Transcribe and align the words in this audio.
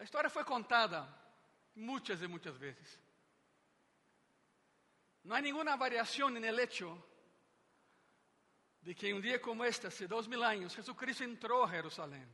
A 0.00 0.02
história 0.02 0.30
foi 0.30 0.42
contada 0.44 1.06
muitas 1.76 2.22
e 2.22 2.26
muitas 2.26 2.56
vezes. 2.56 2.98
Não 5.22 5.36
há 5.36 5.42
nenhuma 5.42 5.76
variação 5.76 6.30
no 6.30 6.38
hecho 6.38 7.04
de 8.80 8.94
que 8.94 9.12
um 9.12 9.20
dia 9.20 9.38
como 9.38 9.62
este, 9.62 9.86
hace 9.86 10.06
dois 10.06 10.26
mil 10.26 10.42
anos, 10.42 10.72
Jesucristo 10.72 11.22
entrou 11.22 11.64
a 11.64 11.68
Jerusalém. 11.68 12.26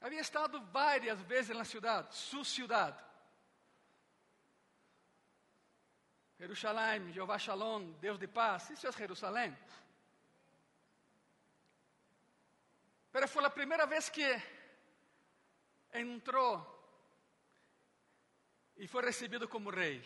Havia 0.00 0.22
estado 0.22 0.62
várias 0.72 1.20
vezes 1.20 1.54
na 1.54 1.66
cidade, 1.66 2.14
sua 2.14 2.44
cidade. 2.46 2.98
Jerusalém, 6.38 7.12
Jeová 7.12 7.38
Shalom, 7.38 7.92
Deus 8.00 8.18
de 8.18 8.28
paz, 8.28 8.70
isso 8.70 8.86
é 8.86 8.92
Jerusalém. 8.92 9.54
Mas 13.12 13.30
foi 13.30 13.44
a 13.44 13.50
primeira 13.50 13.86
vez 13.86 14.08
que 14.08 14.24
entrou 15.92 16.78
e 18.76 18.86
foi 18.86 19.02
recebido 19.04 19.48
como 19.48 19.70
rei. 19.70 20.02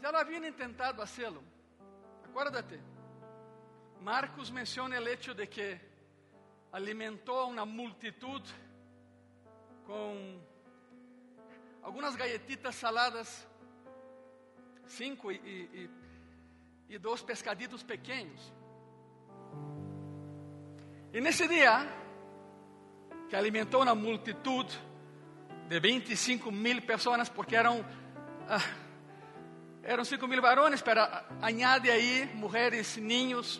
Já 0.00 0.10
lo 0.10 0.18
haviam 0.18 0.44
intentado 0.44 1.02
hacerlo. 1.02 1.42
Acuérdate. 2.24 2.80
Marcos 4.00 4.50
menciona 4.50 4.96
el 4.96 5.08
hecho 5.08 5.34
de 5.34 5.48
que 5.48 5.80
alimentou 6.72 7.50
uma 7.50 7.66
multitud 7.66 8.44
com 9.84 10.40
algumas 11.82 12.14
galletitas 12.14 12.76
saladas, 12.76 13.48
cinco 14.86 15.32
e, 15.32 15.36
e, 15.36 15.90
e 16.90 16.98
dois 16.98 17.22
pescaditos 17.22 17.82
pequenos. 17.82 18.52
E 21.12 21.20
nesse 21.22 21.48
dia, 21.48 21.88
que 23.30 23.36
alimentou 23.36 23.82
uma 23.82 23.94
multitud 23.94 24.68
de 25.66 25.80
25 25.80 26.52
mil 26.52 26.82
pessoas, 26.82 27.30
porque 27.30 27.56
eram, 27.56 27.82
ah, 28.46 28.60
eram 29.82 30.04
5 30.04 30.26
mil 30.28 30.42
varones, 30.42 30.82
para 30.82 31.24
añade 31.40 31.90
aí 31.90 32.26
mulheres, 32.34 32.98
ninhos, 32.98 33.58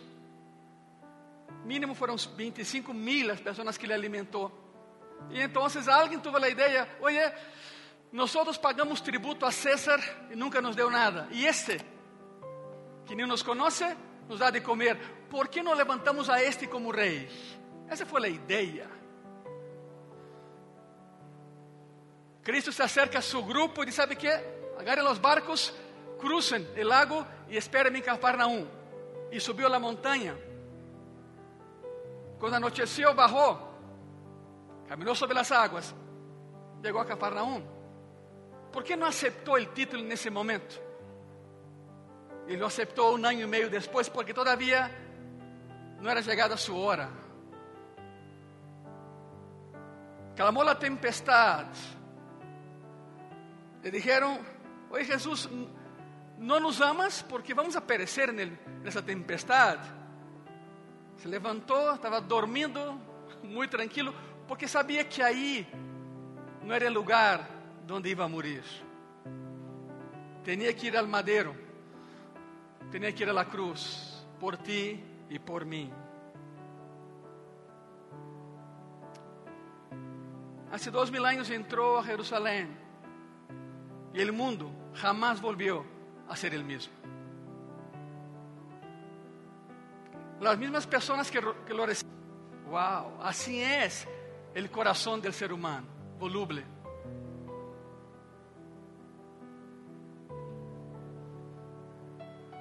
mínimo 1.65 1.95
foram 1.95 2.15
25 2.17 2.93
mil 2.93 3.31
as 3.31 3.39
pessoas 3.39 3.77
que 3.77 3.85
ele 3.87 3.93
alimentou. 3.93 4.51
E 5.31 5.41
então 5.41 5.63
alguém 5.63 6.19
teve 6.19 6.37
a 6.37 6.49
ideia: 6.49 6.87
oye, 7.01 7.33
nós 8.11 8.31
pagamos 8.59 9.01
tributo 9.01 9.43
a 9.43 9.51
César 9.51 9.99
e 10.29 10.35
nunca 10.35 10.61
nos 10.61 10.75
deu 10.75 10.91
nada. 10.91 11.27
E 11.31 11.47
este, 11.47 11.79
que 13.07 13.15
nem 13.15 13.25
nos 13.25 13.41
conhece, 13.41 13.97
nos 14.27 14.37
dá 14.37 14.51
de 14.51 14.61
comer. 14.61 15.18
Por 15.29 15.47
que 15.47 15.61
não 15.61 15.73
levantamos 15.73 16.29
a 16.29 16.41
este 16.41 16.67
como 16.67 16.91
rei? 16.91 17.29
Essa 17.87 18.05
foi 18.05 18.25
a 18.25 18.29
ideia. 18.29 18.89
Cristo 22.43 22.71
se 22.71 22.81
acerca 22.81 23.19
a 23.19 23.21
seu 23.21 23.43
grupo 23.43 23.83
e 23.83 23.85
diz: 23.85 23.95
Sabe 23.95 24.15
que? 24.15 24.27
Agarrem 24.77 25.05
os 25.05 25.17
barcos, 25.17 25.73
cruzem 26.19 26.65
o 26.75 26.87
lago 26.87 27.25
e 27.47 27.57
esperem 27.57 27.95
em 27.95 28.01
Cafarnaum. 28.01 28.67
E 29.31 29.39
subiu 29.39 29.71
a 29.71 29.79
montanha. 29.79 30.35
Quando 32.39 32.55
anoiteceu, 32.55 33.13
barrou, 33.13 33.59
caminhou 34.87 35.13
sobre 35.13 35.37
as 35.37 35.51
águas, 35.51 35.93
chegou 36.81 37.01
a 37.01 37.05
Cafarnaum. 37.05 37.61
¿Por 38.71 38.83
que 38.83 38.95
não 38.95 39.07
aceitou 39.07 39.55
o 39.55 39.65
título 39.65 40.03
nesse 40.03 40.29
momento? 40.29 40.81
E 42.47 42.55
lo 42.55 42.65
aceitou 42.65 43.17
um 43.17 43.25
ano 43.25 43.41
e 43.41 43.45
meio 43.45 43.69
depois, 43.69 44.09
porque 44.09 44.33
todavia 44.33 44.89
não 46.01 46.09
era 46.09 46.23
chegada 46.23 46.53
a 46.53 46.57
sua 46.57 46.77
hora. 46.77 47.09
Clamou 50.35 50.67
a 50.67 50.75
tempestade. 50.75 51.77
Le 53.83 53.91
dijeron: 53.91 54.39
Oye 54.89 55.03
Jesús, 55.03 55.49
não 56.37 56.59
nos 56.59 56.79
amas 56.81 57.21
porque 57.21 57.53
vamos 57.53 57.75
a 57.75 57.81
perecer 57.81 58.31
nessa 58.81 59.01
tempestade. 59.01 59.87
Se 61.17 61.27
levantou, 61.27 61.95
estava 61.95 62.21
dormindo, 62.21 62.79
muito 63.43 63.71
tranquilo, 63.71 64.13
porque 64.47 64.67
sabia 64.67 65.03
que 65.03 65.21
aí 65.21 65.67
não 66.63 66.73
era 66.73 66.89
lugar 66.89 67.49
onde 67.91 68.09
ia 68.09 68.27
morir. 68.27 68.63
Tinha 70.45 70.73
que 70.73 70.87
ir 70.87 70.95
ao 70.95 71.05
madeiro, 71.05 71.53
tinha 72.89 73.11
que 73.11 73.23
ir 73.23 73.29
à 73.29 73.43
cruz, 73.43 74.25
por 74.39 74.55
ti 74.55 75.08
e 75.29 75.39
por 75.39 75.65
mim. 75.65 75.93
Há 80.71 80.89
dois 80.91 81.09
mil 81.09 81.25
anos 81.25 81.49
entrou 81.49 81.97
a 81.97 82.03
Jerusalém 82.03 82.69
e 84.13 84.23
o 84.23 84.33
mundo 84.33 84.71
jamás 84.93 85.39
volviu 85.39 85.85
a 86.27 86.35
ser 86.35 86.53
o 86.53 86.63
mesmo. 86.63 86.99
las 90.41 90.57
mismas 90.57 90.87
personas 90.87 91.29
que 91.29 91.41
lo 91.41 91.85
reciben. 91.85 92.13
Wow, 92.67 93.21
así 93.21 93.61
es 93.61 94.07
el 94.53 94.69
corazón 94.69 95.21
del 95.21 95.33
ser 95.33 95.51
humano, 95.51 95.87
voluble. 96.19 96.63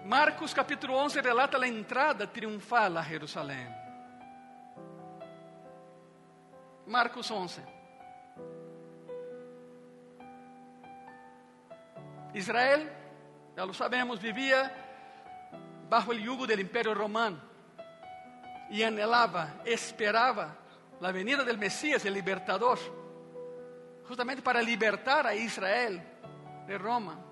Marcos 0.08 0.54
capítulo 0.54 0.96
11 0.96 1.20
relata 1.20 1.58
a 1.58 1.68
entrada 1.68 2.26
triunfal 2.26 2.96
a 2.96 3.02
Jerusalém. 3.02 3.68
Marcos 6.86 7.30
11. 7.30 7.60
Israel, 12.32 12.90
já 13.54 13.64
lo 13.64 13.74
sabemos, 13.74 14.18
vivia 14.18 14.72
bajo 15.90 16.12
el 16.12 16.22
yugo 16.22 16.46
del 16.46 16.60
imperio 16.60 16.94
romano 16.94 17.38
y 18.70 18.82
anhelaba, 18.82 19.60
esperaba 19.66 20.56
la 21.02 21.12
venida 21.12 21.44
del 21.44 21.58
Mesías, 21.58 22.02
el 22.06 22.14
libertador, 22.14 22.78
justamente 24.08 24.40
para 24.40 24.62
libertar 24.62 25.26
a 25.26 25.34
Israel 25.34 26.02
de 26.66 26.78
Roma. 26.78 27.27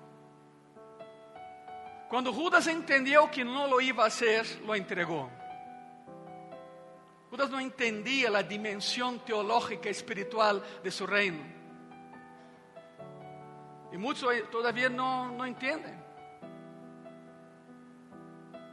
Cuando 2.09 2.31
Judas 2.31 2.67
entendió 2.67 3.29
que 3.29 3.43
no 3.43 3.67
lo 3.67 3.81
iba 3.81 4.03
a 4.03 4.07
hacer, 4.07 4.45
lo 4.65 4.75
entregó. 4.75 5.29
Judas 7.29 7.49
no 7.49 7.59
entendía 7.59 8.29
la 8.29 8.43
dimensión 8.43 9.19
teológica 9.19 9.89
y 9.89 9.91
espiritual 9.91 10.63
de 10.81 10.91
su 10.91 11.05
reino. 11.05 11.43
Y 13.91 13.97
muchos 13.97 14.31
todavía 14.49 14.89
no, 14.89 15.31
no 15.31 15.45
entienden. 15.45 16.01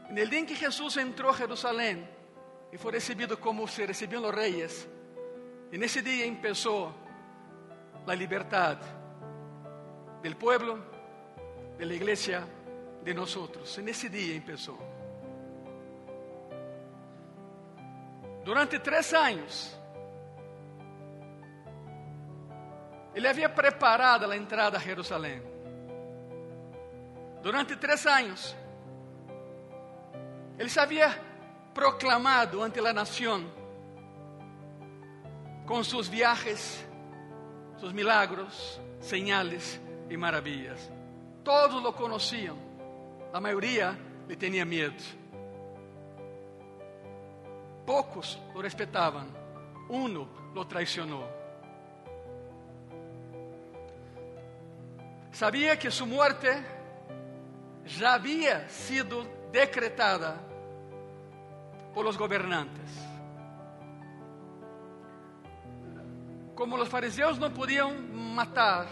En 0.09 0.19
el 0.19 0.31
día 0.31 0.39
en 0.39 0.47
que 0.47 0.55
Jesús 0.55 0.97
entró 0.97 1.31
a 1.31 1.35
Jerusalén, 1.35 2.15
e 2.75 2.79
foi 2.79 2.91
recebido 2.91 3.39
como 3.39 3.69
se 3.69 3.87
recebiam 3.87 4.25
os 4.25 4.35
reis. 4.35 4.89
E 5.71 5.79
nesse 5.79 6.03
dia 6.03 6.27
começou 6.35 6.93
a 8.05 8.15
liberdade 8.15 8.83
do 10.21 10.35
povo, 10.35 10.83
da 11.79 11.87
igreja, 11.87 12.43
de 13.05 13.15
nós 13.15 13.37
outros. 13.37 13.77
E 13.79 13.83
nesse 13.83 14.09
dia 14.09 14.41
começou. 14.41 14.79
Durante 18.45 18.79
três 18.79 19.13
anos, 19.15 19.79
ele 23.15 23.29
havia 23.29 23.49
preparado 23.49 24.31
a 24.31 24.37
entrada 24.37 24.77
a 24.77 24.81
Jerusalém. 24.81 25.43
Durante 27.43 27.77
três 27.77 28.07
anos, 28.07 28.57
ele 30.59 30.69
sabia 30.69 31.09
proclamado 31.75 32.63
ante 32.63 32.81
la 32.81 32.93
nación 32.93 33.51
con 35.67 35.85
sus 35.85 36.09
viajes, 36.09 36.87
sus 37.79 37.93
milagros, 37.93 38.81
señales 39.01 39.81
y 40.09 40.17
maravillas. 40.17 40.91
Todos 41.43 41.83
lo 41.83 41.95
conocían, 41.95 42.57
la 43.35 43.41
mayoría 43.41 43.99
le 44.29 44.37
tenía 44.37 44.65
miedo. 44.65 44.93
Pocos 47.85 48.39
lo 48.55 48.63
respetaban, 48.63 49.27
uno 49.89 50.29
lo 50.55 50.65
traicionó. 50.69 51.25
Sabía 55.33 55.77
que 55.77 55.91
su 55.91 56.07
muerte 56.07 56.49
ya 57.99 58.15
había 58.15 58.69
sido 58.69 59.27
decretada 59.51 60.37
por 61.93 62.05
los 62.05 62.17
gobernantes. 62.17 62.89
Como 66.55 66.77
los 66.77 66.89
fariseos 66.89 67.41
no 67.41 67.53
podían 67.53 68.15
matar, 68.33 68.87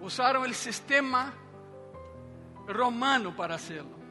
usaron 0.00 0.44
el 0.46 0.54
sistema 0.56 1.32
romano 2.66 3.32
para 3.32 3.54
hacerlo. 3.54 4.04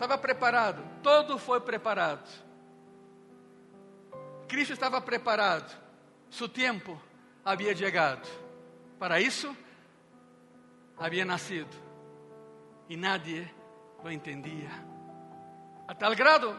estava 0.00 0.16
preparado, 0.16 0.82
todo 1.02 1.36
foi 1.36 1.60
preparado. 1.60 2.26
Cristo 4.48 4.72
estava 4.72 4.98
preparado, 4.98 5.70
seu 6.30 6.48
tempo 6.48 6.98
havia 7.44 7.76
chegado. 7.76 8.26
Para 8.98 9.20
isso, 9.20 9.54
havia 10.96 11.22
nascido 11.26 11.76
e 12.88 12.96
nadie 12.96 13.46
lo 14.02 14.10
entendia. 14.10 14.70
A 15.86 15.94
tal 15.94 16.14
grado 16.14 16.58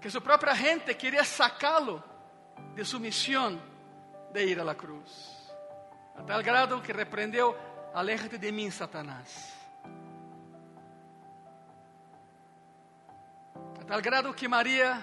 que 0.00 0.08
sua 0.08 0.20
própria 0.20 0.54
gente 0.54 0.94
queria 0.94 1.24
sacá-lo 1.24 2.00
de 2.76 2.84
sua 2.84 3.00
missão 3.00 3.60
de 4.32 4.46
ir 4.46 4.62
la 4.62 4.76
cruz. 4.76 5.37
A 6.18 6.22
tal 6.22 6.42
grado 6.42 6.82
que 6.82 6.92
repreendeu: 6.92 7.56
Aléjate 7.94 8.38
de 8.38 8.52
mim, 8.52 8.70
Satanás. 8.70 9.54
A 13.80 13.84
tal 13.84 14.00
grado 14.00 14.34
que 14.34 14.48
Maria 14.48 15.02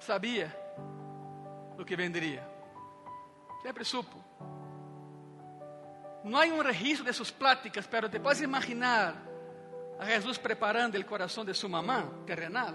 sabia 0.00 0.54
o 1.78 1.84
que 1.84 1.96
vendria. 1.96 2.46
Sempre 3.62 3.84
supo. 3.84 4.16
Não 6.24 6.40
há 6.40 6.44
um 6.46 6.62
registro 6.62 7.04
de 7.04 7.12
suas 7.12 7.30
pláticas, 7.30 7.86
pero 7.86 8.08
te 8.08 8.18
puedes 8.18 8.42
imaginar 8.42 9.14
a 9.98 10.04
Jesus 10.04 10.38
preparando 10.38 10.98
o 10.98 11.04
coração 11.04 11.44
de 11.44 11.54
sua 11.54 11.68
mamã 11.68 12.24
terrenal. 12.26 12.74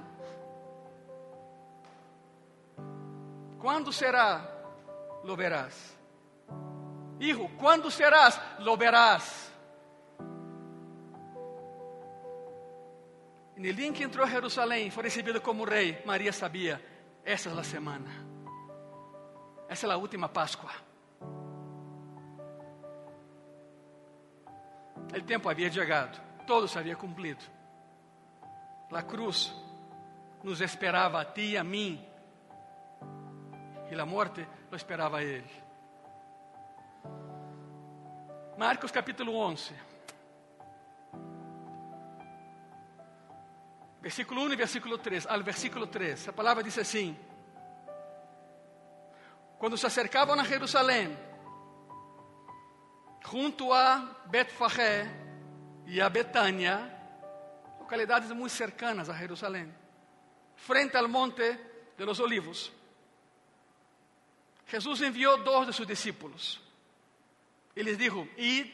Quando 3.59 3.93
será? 3.93 4.49
Lo 5.23 5.35
verás. 5.35 5.97
Hijo, 7.23 7.49
quando 7.57 7.89
serás? 7.89 8.37
Lo 8.59 8.75
verás. 8.75 9.49
E 13.55 13.91
que 13.93 14.03
entrou 14.03 14.25
a 14.25 14.29
Jerusalém, 14.29 14.91
foi 14.91 15.03
recebido 15.03 15.39
como 15.39 15.63
rei, 15.63 16.03
Maria 16.05 16.33
sabia, 16.33 16.83
essa 17.23 17.49
é 17.49 17.57
a 17.57 17.63
semana. 17.63 18.11
Essa 19.69 19.87
é 19.87 19.91
a 19.91 19.95
última 19.95 20.27
Páscoa. 20.27 20.71
O 25.15 25.21
tempo 25.21 25.49
havia 25.49 25.71
chegado, 25.71 26.19
todo 26.45 26.67
se 26.67 26.77
havia 26.77 26.97
cumprido. 26.97 27.45
A 28.91 29.01
cruz 29.01 29.55
nos 30.43 30.59
esperava 30.59 31.21
a 31.21 31.25
ti 31.25 31.51
e 31.51 31.57
a 31.57 31.63
mim, 31.63 32.05
e 33.89 33.97
a 33.97 34.05
morte 34.05 34.45
lo 34.69 34.75
esperava 34.75 35.19
a 35.19 35.23
ele. 35.23 35.63
Marcos 38.57 38.91
capítulo 38.91 39.35
11. 39.35 39.73
Versículo 43.99 44.43
1 44.43 44.53
e 44.53 44.55
versículo 44.55 44.97
3, 44.99 45.25
al 45.25 45.41
versículo 45.41 45.87
3. 45.87 46.27
A 46.27 46.33
palavra 46.33 46.61
diz 46.61 46.77
assim: 46.77 47.17
Quando 49.57 49.75
se 49.75 49.87
acercavam 49.87 50.39
a 50.39 50.43
Jerusalém, 50.43 51.17
junto 53.27 53.73
a 53.73 54.21
Betfagé 54.27 55.07
e 55.87 55.99
a 55.99 56.07
Betânia, 56.07 56.91
localidades 57.79 58.29
muito 58.31 58.51
cercanas 58.51 59.09
a 59.09 59.17
Jerusalém, 59.17 59.73
frente 60.55 60.95
ao 60.95 61.07
monte 61.07 61.57
de 61.97 62.05
los 62.05 62.19
olivos, 62.19 62.71
Jesus 64.67 65.01
enviou 65.01 65.43
dois 65.43 65.65
de 65.65 65.73
seus 65.73 65.87
discípulos 65.87 66.62
e 67.75 67.83
lhes 67.83 67.97
dijo: 67.97 68.27
Id 68.37 68.73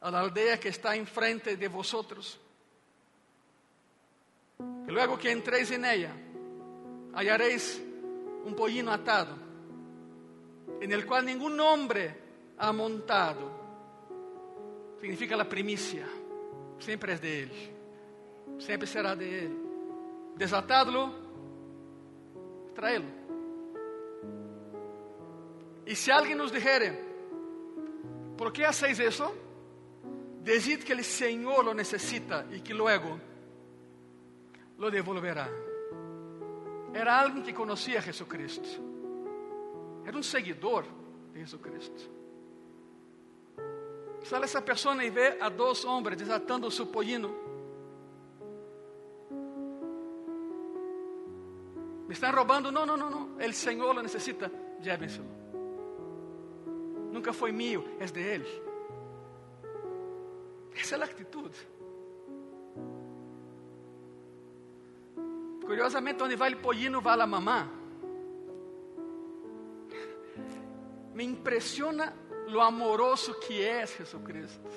a 0.00 0.10
la 0.10 0.20
aldea 0.20 0.58
que 0.58 0.68
está 0.68 0.96
enfrente 0.96 1.56
de 1.56 1.68
vosotros, 1.68 2.38
y 4.58 4.90
luego 4.90 5.18
que 5.18 5.30
entréis 5.30 5.70
en 5.70 5.84
ella, 5.84 6.12
hallaréis 7.14 7.80
un 8.44 8.54
pollino 8.54 8.90
atado, 8.90 9.36
en 10.80 10.92
el 10.92 11.06
cual 11.06 11.24
ningún 11.24 11.58
hombre 11.60 12.14
ha 12.58 12.72
montado. 12.72 13.62
Significa 15.00 15.36
la 15.36 15.48
primicia, 15.48 16.06
siempre 16.78 17.14
es 17.14 17.20
de 17.20 17.42
Él, 17.42 17.52
siempre 18.58 18.86
será 18.86 19.14
de 19.16 19.46
Él. 19.46 19.58
Desatadlo, 20.36 21.12
traelo. 22.74 23.22
Y 25.84 25.94
si 25.94 26.10
alguien 26.10 26.38
nos 26.38 26.52
dijere, 26.52 27.11
¿por 28.42 28.52
qué 28.52 28.66
hacéis 28.66 28.98
eso? 28.98 29.32
Decid 30.42 30.82
que 30.82 30.94
el 30.94 31.04
Señor 31.04 31.64
lo 31.64 31.72
necesita 31.72 32.44
y 32.50 32.60
que 32.60 32.74
luego 32.74 33.16
lo 34.78 34.90
devolverá. 34.90 35.48
Era 36.92 37.20
alguien 37.20 37.44
que 37.44 37.54
conocía 37.54 38.00
a 38.00 38.02
Jesucristo. 38.02 38.68
Era 40.04 40.16
un 40.16 40.24
seguidor 40.24 40.84
de 41.32 41.38
Jesucristo. 41.38 42.02
Sale 44.24 44.46
essa 44.46 44.60
pessoa 44.60 45.04
e 45.04 45.08
vê 45.08 45.38
a 45.40 45.48
dois 45.48 45.84
homens 45.84 46.16
desatando 46.16 46.68
seu 46.68 46.86
pollino. 46.86 47.32
Me 52.08 52.12
estão 52.12 52.32
roubando? 52.32 52.72
Não, 52.72 52.84
não, 52.84 52.96
não, 52.96 53.08
não. 53.08 53.36
O 53.36 53.52
Senhor 53.52 53.94
lo 53.94 54.02
necessita. 54.02 54.50
Llévenselo. 54.80 55.41
Nunca 57.12 57.32
foi 57.34 57.52
mío, 57.52 57.84
é 58.00 58.06
de 58.06 58.20
Ele. 58.20 58.62
Essa 60.74 60.96
é 60.96 61.00
a 61.00 61.04
atitude. 61.04 61.58
Curiosamente, 65.60 66.22
onde 66.22 66.36
vai 66.36 66.54
o 66.54 66.56
pollino, 66.56 67.02
vai 67.02 67.20
a 67.20 67.26
mamã. 67.26 67.68
Me 71.14 71.24
impressiona 71.24 72.14
lo 72.48 72.62
amoroso 72.62 73.38
que 73.38 73.62
é 73.62 73.86
Jesucristo. 73.86 74.68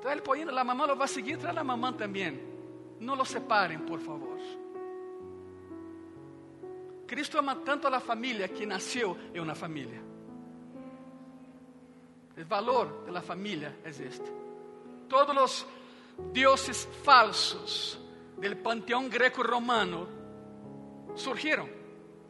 Trae 0.00 0.14
el 0.14 0.22
pollino, 0.22 0.52
la 0.52 0.62
mamá 0.62 0.86
lo 0.86 0.96
va 0.96 1.06
a 1.06 1.08
seguir, 1.08 1.38
trae 1.38 1.52
la 1.52 1.64
mamá 1.64 1.96
también. 1.96 2.40
No 3.00 3.16
lo 3.16 3.24
separen, 3.24 3.84
por 3.84 3.98
favor. 3.98 4.38
Cristo 7.06 7.38
ama 7.38 7.56
tanto 7.64 7.88
a 7.88 7.90
la 7.90 8.00
familia 8.00 8.48
que 8.48 8.64
nasceu 8.64 9.16
em 9.34 9.40
uma 9.40 9.54
família. 9.54 10.13
O 12.36 12.44
valor 12.44 13.04
da 13.12 13.22
família 13.22 13.76
é 13.84 13.90
este. 13.90 14.32
Todos 15.08 15.36
os 15.36 15.66
dioses 16.32 16.88
falsos 17.04 17.98
del 18.38 18.56
panteão 18.56 19.08
greco-romano 19.08 20.08
surgiram. 21.14 21.68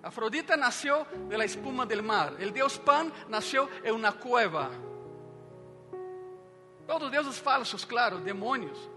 Afrodita 0.02 0.56
nació 0.56 1.06
de 1.30 1.38
la 1.38 1.46
espuma 1.46 1.86
del 1.86 2.02
mar. 2.02 2.34
El 2.38 2.52
dios 2.52 2.78
Pan 2.78 3.10
nació 3.28 3.68
en 3.82 3.94
una 3.94 4.12
cueva. 4.12 4.70
Todos 6.86 7.10
dioses 7.10 7.40
falsos, 7.40 7.86
claro, 7.86 8.18
demonios. 8.18 8.90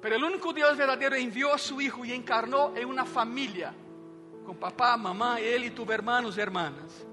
Pero 0.00 0.14
el 0.14 0.22
único 0.22 0.52
Dios 0.52 0.76
verdadero 0.76 1.16
envió 1.16 1.52
a 1.52 1.58
su 1.58 1.80
Hijo 1.80 2.04
y 2.04 2.12
encarnó 2.12 2.72
en 2.76 2.88
una 2.88 3.04
familia, 3.04 3.74
con 4.46 4.56
papá, 4.56 4.96
mamá, 4.96 5.40
él 5.40 5.64
y 5.64 5.70
tus 5.70 5.88
hermanos 5.88 6.36
y 6.36 6.40
hermanas. 6.40 7.04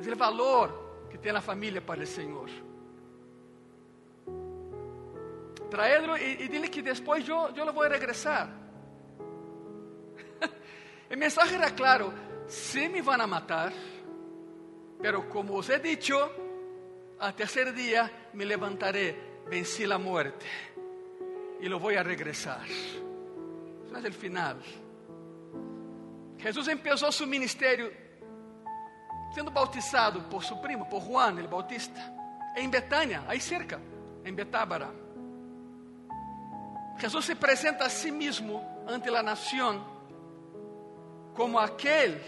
Es 0.00 0.06
el 0.08 0.16
valor 0.16 0.89
tiene 1.20 1.34
la 1.34 1.40
familia 1.40 1.84
para 1.84 2.02
el 2.02 2.06
Señor. 2.06 2.48
Traedlo 5.70 6.16
y, 6.16 6.22
y 6.22 6.48
dile 6.48 6.70
que 6.70 6.82
después 6.82 7.24
yo, 7.24 7.54
yo 7.54 7.64
lo 7.64 7.72
voy 7.72 7.86
a 7.86 7.90
regresar. 7.90 8.48
O 11.12 11.16
mensaje 11.16 11.56
era 11.56 11.70
claro: 11.70 12.12
se 12.46 12.88
me 12.88 13.02
vão 13.02 13.26
matar, 13.26 13.72
pero 15.02 15.28
como 15.28 15.56
os 15.56 15.68
he 15.68 15.80
dicho, 15.80 16.16
al 17.18 17.34
tercer 17.34 17.74
dia 17.74 18.10
me 18.32 18.44
levantaré, 18.44 19.42
venci 19.48 19.84
a 19.90 19.98
muerte 19.98 20.46
e 21.60 21.68
lo 21.68 21.78
voy 21.78 21.96
a 21.96 22.02
regresar. 22.02 22.66
Isso 22.66 24.06
é 24.06 24.08
o 24.08 24.12
final. 24.12 24.56
Jesus 26.38 26.66
começou 26.68 27.12
seu 27.12 27.26
ministério 27.26 27.92
sendo 29.32 29.50
bautizado 29.50 30.22
por 30.22 30.44
seu 30.44 30.56
primo, 30.58 30.86
por 30.86 31.02
Juan 31.02 31.38
el 31.38 31.48
Bautista, 31.48 32.00
em 32.56 32.68
Betânia, 32.68 33.22
aí 33.28 33.40
cerca, 33.40 33.80
em 34.24 34.34
Betábara. 34.34 34.90
Jesus 36.98 37.24
se 37.24 37.32
apresenta 37.32 37.84
a 37.84 37.88
si 37.88 38.10
mesmo 38.10 38.62
ante 38.86 39.08
a 39.08 39.22
nação 39.22 39.86
como 41.34 41.58
aquel 41.58 42.20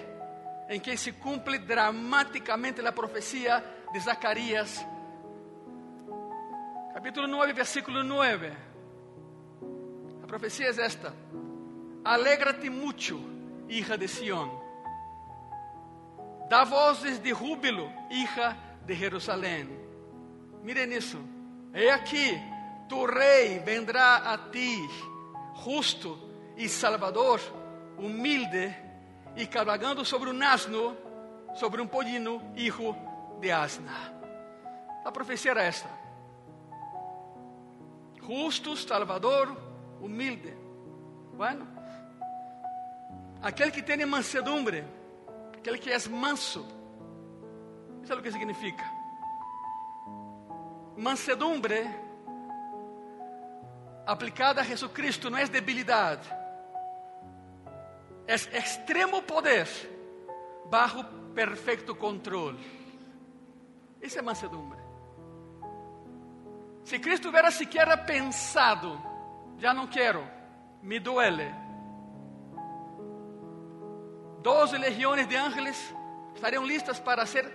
en 0.68 0.80
que 0.80 0.96
se 0.96 1.12
cumple 1.12 1.58
dramáticamente 1.58 2.80
la 2.80 2.92
profecía 2.92 3.62
de 3.92 4.00
Zacarías, 4.00 4.86
capítulo 6.94 7.26
9, 7.26 7.52
versículo 7.52 8.02
9. 8.02 8.52
La 10.20 10.26
profecía 10.26 10.70
es 10.70 10.78
esta: 10.78 11.12
Alégrate 12.04 12.70
mucho, 12.70 13.20
hija 13.68 13.98
de 13.98 14.08
Sión. 14.08 14.61
Da 16.48 16.64
voces 16.64 17.22
de 17.22 17.32
júbilo, 17.32 17.90
hija 18.10 18.56
de 18.86 18.94
Jerusalén. 18.94 19.68
Miren 20.62 20.92
eso. 20.92 21.18
He 21.74 21.90
aquí, 21.90 22.38
tu 22.88 23.06
rei 23.06 23.58
vendrá 23.60 24.32
a 24.32 24.50
ti, 24.50 24.76
justo 25.64 26.18
e 26.56 26.68
salvador, 26.68 27.40
humilde 27.96 28.76
e 29.34 29.46
cabalgando 29.46 30.04
sobre 30.04 30.30
um 30.30 30.42
asno, 30.42 30.96
sobre 31.54 31.80
um 31.80 31.86
pollino, 31.86 32.42
hijo 32.54 32.94
de 33.40 33.50
asna. 33.50 34.12
A 35.04 35.10
profecia 35.10 35.52
era 35.52 35.64
esta: 35.64 35.88
justo, 38.20 38.76
salvador, 38.76 39.56
humilde. 40.00 40.54
Bueno, 41.34 41.66
aquele 43.40 43.70
que 43.70 43.82
tem 43.82 44.04
mansedumbre, 44.04 44.84
aquele 45.62 45.78
que 45.78 45.92
é 45.92 46.08
manso, 46.08 46.66
isso 48.02 48.12
é 48.12 48.16
o 48.16 48.20
que 48.20 48.32
significa. 48.32 48.84
Mansedumbre 50.96 51.88
aplicada 54.04 54.60
a 54.60 54.64
Jesucristo 54.64 55.30
não 55.30 55.38
é 55.38 55.46
debilidade, 55.46 56.28
é 58.26 58.34
extremo 58.58 59.22
poder 59.22 59.68
bajo 60.68 61.04
perfeito 61.32 61.94
controle. 61.94 62.58
Isso 64.00 64.18
é 64.18 64.22
mansedumbre. 64.22 64.80
Se 66.82 66.98
Cristo 66.98 67.28
hubiera 67.28 67.52
sequer 67.52 68.04
pensado, 68.04 69.00
já 69.58 69.72
não 69.72 69.86
quero, 69.86 70.26
me 70.82 70.98
duele. 70.98 71.61
Doze 74.42 74.76
legiões 74.76 75.28
de 75.28 75.36
ángeles 75.36 75.94
estariam 76.34 76.66
listas 76.66 76.98
para 76.98 77.24
ser 77.24 77.48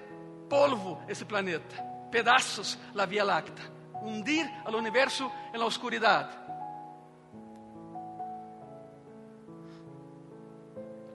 polvo 0.50 1.02
esse 1.10 1.26
planeta, 1.26 1.76
pedaços 2.10 2.80
la 2.94 3.06
Via 3.06 3.26
Láctea, 3.26 3.66
hundir 4.02 4.50
al 4.64 4.74
universo 4.74 5.30
en 5.54 5.60
la. 5.60 6.48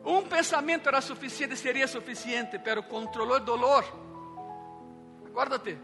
Um 0.05 0.23
pensamento 0.29 0.89
era 0.91 1.01
suficiente, 1.01 1.57
seria 1.57 1.89
suficiente, 1.89 2.59
pero 2.59 2.83
controlou 2.83 3.37
o 3.37 3.41
dolor. 3.41 3.85
Acuérdate, 5.25 5.79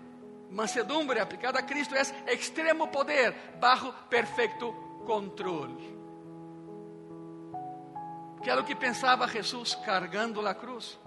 mansedumbre 0.50 1.18
aplicada 1.18 1.60
a 1.60 1.62
Cristo 1.62 1.94
é 1.94 2.34
extremo 2.34 2.88
poder 2.88 3.32
bajo 3.58 3.90
perfeito 4.10 4.70
controle. 5.06 5.97
Que 8.42 8.50
era 8.50 8.60
o 8.60 8.64
que 8.64 8.74
pensava 8.74 9.26
Jesus 9.26 9.74
cargando 9.74 10.46
a 10.46 10.54
cruz. 10.54 10.98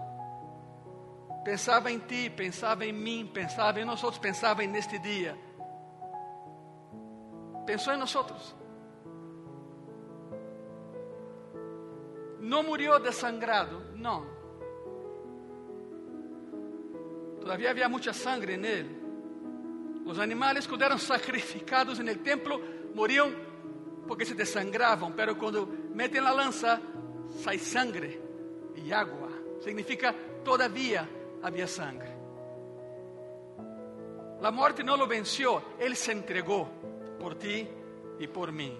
Pensava 1.44 1.90
em 1.90 1.98
ti, 1.98 2.30
pensava 2.30 2.86
em 2.86 2.92
mim, 2.92 3.28
pensava 3.32 3.80
em 3.80 3.84
nós 3.84 4.02
outros, 4.04 4.20
pensava 4.20 4.62
neste 4.62 4.98
dia. 4.98 5.36
Pensou 7.66 7.92
em 7.92 7.96
nós 7.96 8.14
outros. 8.14 8.54
Não 12.40 12.62
murió 12.62 12.98
desangrado, 12.98 13.82
não. 13.94 14.26
Todavía 17.40 17.70
havia 17.70 17.88
muita 17.88 18.12
sangre 18.12 18.56
nele. 18.56 19.00
Os 20.04 20.18
animais, 20.18 20.66
quando 20.66 20.82
eram 20.82 20.98
sacrificados 20.98 21.98
no 21.98 22.14
templo, 22.16 22.60
moriam 22.94 23.32
porque 24.06 24.24
se 24.24 24.34
desangravam, 24.34 25.12
pero 25.12 25.34
quando 25.36 25.66
metem 25.94 26.20
na 26.20 26.32
lança, 26.32 26.80
sai 27.40 27.58
sangre 27.58 28.20
e 28.74 28.92
água. 28.92 29.28
Significa 29.62 30.14
todavia 30.44 31.08
havia 31.42 31.66
sangre. 31.66 32.10
A 34.42 34.50
morte 34.50 34.82
não 34.82 34.96
lo 34.96 35.06
venció, 35.06 35.62
ele 35.78 35.94
se 35.94 36.10
entregou 36.12 36.68
por 37.18 37.36
ti 37.36 37.68
e 38.18 38.26
por 38.26 38.50
mim. 38.50 38.76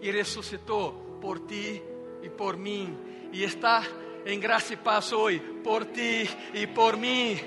E 0.00 0.10
ressuscitou 0.12 1.18
por 1.20 1.40
ti 1.40 1.82
e 2.22 2.30
por 2.30 2.56
mim. 2.56 2.96
E 3.32 3.42
está 3.42 3.82
em 4.24 4.38
graça 4.38 4.74
e 4.74 4.76
paz 4.76 5.12
hoje, 5.12 5.40
por 5.64 5.84
ti 5.86 6.30
e 6.54 6.66
por 6.68 6.96
mim. 6.96 7.40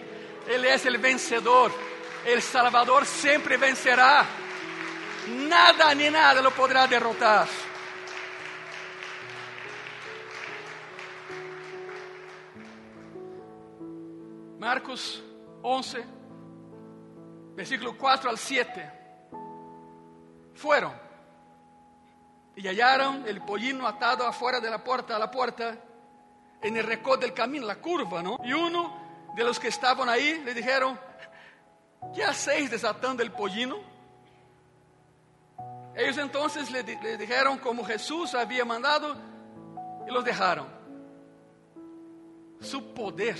Ele 0.46 0.68
é 0.68 0.76
o 0.76 1.00
vencedor. 1.00 1.72
El 2.26 2.42
Salvador 2.42 3.06
sempre 3.06 3.56
vencerá. 3.56 4.26
Nada 5.48 5.96
ni 5.96 6.10
nada 6.10 6.42
lo 6.42 6.52
podrá 6.52 6.86
derrotar. 6.86 7.48
Marcos 14.66 15.24
11, 15.62 16.04
versículo 17.54 17.96
4 17.96 18.32
al 18.32 18.38
7. 18.40 18.92
Fueron 20.56 20.92
y 22.56 22.68
hallaron 22.68 23.28
el 23.28 23.44
pollino 23.44 23.88
atado 23.88 24.26
afuera 24.26 24.60
de 24.60 24.72
la 24.72 24.84
puerta 24.84 25.18
a 25.18 25.20
la 25.20 25.30
puerta, 25.30 25.78
en 26.64 26.78
el 26.78 26.84
recodo 26.84 27.18
del 27.18 27.34
camino, 27.36 27.68
la 27.68 27.76
curva, 27.76 28.24
¿no? 28.24 28.40
Y 28.44 28.54
uno 28.54 29.32
de 29.36 29.44
los 29.44 29.60
que 29.60 29.68
estaban 29.68 30.10
ahí 30.10 30.42
le 30.44 30.56
dijeron, 30.56 31.00
¿qué 32.16 32.24
hacéis 32.24 32.72
desatando 32.72 33.22
el 33.22 33.32
pollino? 33.32 33.78
Ellos 35.96 36.18
entonces 36.18 36.72
le, 36.72 36.82
dijeron 37.18 37.60
como 37.60 37.86
Jesús 37.86 38.34
había 38.34 38.66
mandado 38.66 39.16
y 40.08 40.12
los 40.12 40.26
dejaron. 40.26 40.66
Su 42.60 42.96
poder. 42.96 43.38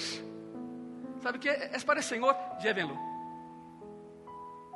¿Sabe 1.26 1.40
qué? 1.40 1.72
Es 1.74 1.84
para 1.84 2.02
el 2.02 2.06
Señor, 2.06 2.38
llévenlo. 2.62 2.96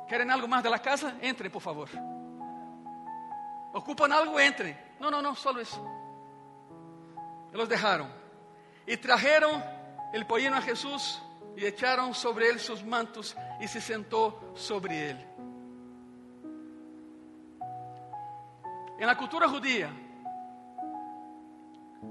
¿Quieren 0.08 0.32
algo 0.32 0.48
más 0.48 0.64
de 0.64 0.68
la 0.68 0.80
casa? 0.80 1.14
Entren, 1.20 1.48
por 1.48 1.62
favor. 1.62 1.88
¿Ocupan 3.72 4.12
algo? 4.12 4.40
Entren. 4.40 4.76
No, 4.98 5.12
no, 5.12 5.22
no, 5.22 5.36
solo 5.36 5.60
eso. 5.60 5.80
Y 7.54 7.56
los 7.56 7.68
dejaron. 7.68 8.12
Y 8.84 8.96
trajeron 8.96 9.62
el 10.12 10.26
pollino 10.26 10.56
a 10.56 10.60
Jesús 10.60 11.22
y 11.56 11.64
echaron 11.64 12.14
sobre 12.14 12.48
él 12.48 12.58
sus 12.58 12.84
mantos 12.84 13.36
y 13.60 13.68
se 13.68 13.80
sentó 13.80 14.52
sobre 14.56 15.10
él. 15.10 15.26
En 18.98 19.06
la 19.06 19.16
cultura 19.16 19.48
judía, 19.48 19.88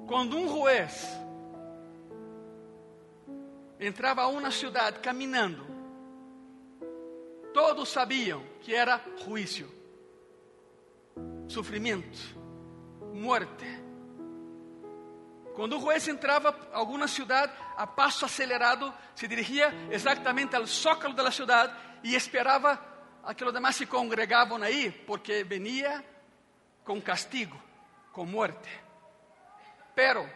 cuando 0.08 0.38
un 0.38 0.48
juez 0.48 1.20
entrava 3.80 4.24
a 4.24 4.28
uma 4.28 4.52
cidade 4.52 5.00
caminhando, 5.00 5.66
todos 7.54 7.90
sabiam 7.90 8.44
que 8.62 8.76
era 8.76 9.02
juízo, 9.24 9.72
sofrimento, 11.48 12.20
morte. 13.14 13.66
Quando 15.56 15.78
o 15.78 15.82
juez 15.82 16.08
entrava 16.08 16.56
a 16.72 16.78
alguma 16.78 17.08
cidade, 17.08 17.54
a 17.76 17.88
passo 17.88 18.26
acelerado, 18.26 18.94
se 19.16 19.28
dirigia 19.28 19.74
exatamente 19.90 20.56
ao 20.56 20.66
zócalo 20.66 21.14
da 21.14 21.32
cidade 21.32 21.74
e 22.04 22.16
esperava 22.16 22.80
que 23.36 23.44
os 23.44 23.54
demais 23.54 23.76
se 23.76 23.86
congregavam 23.86 24.62
aí, 24.62 24.92
porque 25.06 25.44
venia 25.44 26.04
com 26.86 27.02
castigo, 27.02 27.62
com 28.14 28.26
morte. 28.26 28.70
Pero, 29.94 30.30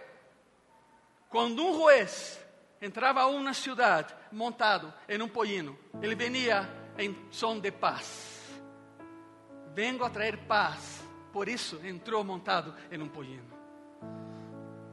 quando 1.30 1.66
um 1.66 1.74
juez 1.74 2.43
entrava 2.84 3.22
a 3.22 3.28
uma 3.28 3.54
cidade 3.54 4.14
montado 4.30 4.94
em 5.08 5.22
um 5.22 5.28
pollino, 5.28 5.78
ele 6.02 6.16
venia 6.16 6.70
em 6.98 7.16
som 7.32 7.58
de 7.58 7.72
paz. 7.72 8.62
Vengo 9.74 10.04
a 10.04 10.10
trazer 10.10 10.38
paz. 10.40 11.02
Por 11.32 11.48
isso 11.48 11.80
entrou 11.84 12.24
montado 12.24 12.76
em 12.92 13.02
um 13.02 13.08
pollino. 13.08 13.52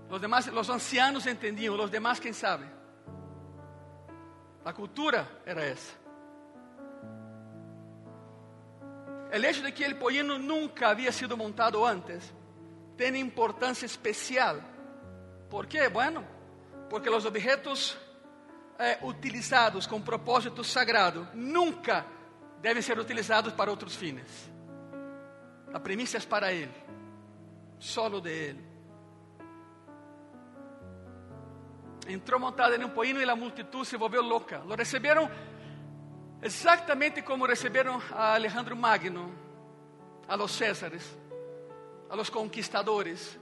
Los 0.08 0.20
demás, 0.20 0.46
los 0.46 0.70
ancianos 0.70 1.26
entendiam, 1.26 1.76
los 1.76 1.90
demás, 1.90 2.20
quem 2.20 2.32
sabe. 2.32 2.64
A 4.64 4.72
cultura 4.72 5.26
era 5.44 5.62
essa. 5.62 5.98
O 9.32 9.36
hecho 9.36 9.62
de 9.62 9.72
que 9.72 9.86
o 9.86 9.96
pollino 9.96 10.38
nunca 10.38 10.88
havia 10.88 11.12
sido 11.12 11.36
montado 11.36 11.84
antes 11.84 12.32
tem 12.96 13.18
importância 13.18 13.84
especial. 13.84 14.60
¿Por 15.48 15.66
quê? 15.66 15.88
Bueno, 15.88 16.24
porque 16.90 17.08
os 17.08 17.24
objetos 17.24 17.96
eh, 18.76 18.98
utilizados 19.02 19.86
com 19.86 20.02
propósito 20.02 20.64
sagrado 20.64 21.26
nunca 21.32 22.04
devem 22.60 22.82
ser 22.82 22.98
utilizados 22.98 23.52
para 23.52 23.70
outros 23.70 23.94
fines. 23.94 24.50
A 25.72 25.78
premissa 25.78 26.18
é 26.18 26.20
para 26.20 26.52
Ele, 26.52 26.74
solo 27.78 28.20
de 28.20 28.30
Ele. 28.30 28.70
Entrou 32.08 32.40
montado 32.40 32.74
em 32.74 32.84
um 32.84 32.90
poino 32.90 33.22
e 33.22 33.30
a 33.30 33.36
multitud 33.36 33.86
se 33.86 33.96
volveu 33.96 34.20
louca. 34.20 34.58
Lo 34.58 34.74
receberam 34.74 35.30
exatamente 36.42 37.22
como 37.22 37.46
receberam 37.46 38.02
a 38.10 38.34
Alejandro 38.34 38.74
Magno, 38.74 39.32
a 40.26 40.34
los 40.34 40.50
Césares, 40.50 41.16
a 42.08 42.16
los 42.16 42.28
conquistadores. 42.28 43.38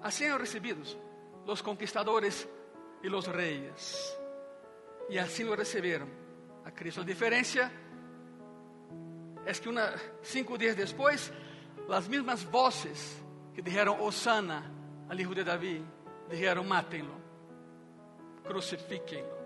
Assim 0.00 0.26
eram 0.26 0.38
recebidos 0.38 0.96
los 1.46 1.62
conquistadores 1.62 2.48
e 3.02 3.08
los 3.08 3.26
reyes. 3.26 4.18
E 5.08 5.18
assim 5.18 5.44
lo 5.44 5.54
receberam 5.54 6.08
a 6.64 6.70
Cristo. 6.70 7.00
A 7.00 7.04
diferença 7.04 7.70
es 9.46 9.60
que 9.60 9.68
una, 9.68 9.94
cinco 10.22 10.58
días 10.58 10.76
después, 10.76 11.32
las 11.88 12.08
mismas 12.08 12.44
voces 12.44 13.22
que 13.54 13.62
dijeron 13.62 13.96
Osana 14.00 14.68
al 15.08 15.20
hijo 15.20 15.34
de 15.34 15.44
David, 15.44 15.82
dijeron 16.28 16.66
mátenlo, 16.66 17.14
crucifíquenlo. 18.44 19.36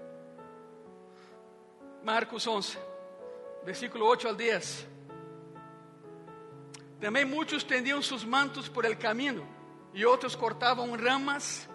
Marcos 2.02 2.46
11, 2.46 2.78
versículo 3.66 4.06
8 4.06 4.28
al 4.30 4.36
10. 4.36 4.88
Também 6.98 7.24
muitos 7.24 7.64
tendiam 7.64 8.02
seus 8.02 8.24
mantos 8.24 8.68
por 8.68 8.84
el 8.84 8.96
camino 8.96 9.46
e 9.94 10.04
outros 10.04 10.36
cortavam 10.36 10.94
ramas 10.96 11.69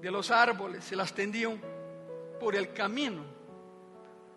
de 0.00 0.10
los 0.10 0.30
árboles 0.30 0.90
e 0.92 0.96
las 0.96 1.12
tendiam 1.12 1.58
por 2.38 2.54
el 2.54 2.72
camino. 2.72 3.24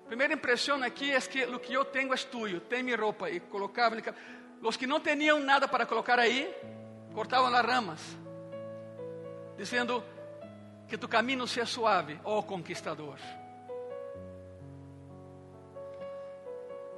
Primeira 0.07 0.33
impressão 0.33 0.81
aqui 0.83 1.11
é 1.11 1.21
que 1.21 1.45
o 1.45 1.59
que 1.59 1.73
eu 1.73 1.85
tenho 1.85 2.13
é 2.13 2.17
tuyo, 2.17 2.59
tem 2.61 2.83
minha 2.83 2.97
roupa 2.97 3.29
e 3.29 3.39
colocava. 3.39 3.95
Os 4.61 4.75
que 4.75 4.85
não 4.85 4.99
tinham 4.99 5.39
nada 5.39 5.67
para 5.67 5.85
colocar 5.85 6.19
aí, 6.19 6.53
cortavam 7.13 7.53
as 7.53 7.65
ramas, 7.65 8.17
dizendo 9.57 10.03
que 10.87 10.97
tu 10.97 11.07
caminho 11.07 11.47
seja 11.47 11.65
suave, 11.65 12.19
oh 12.23 12.43
conquistador. 12.43 13.17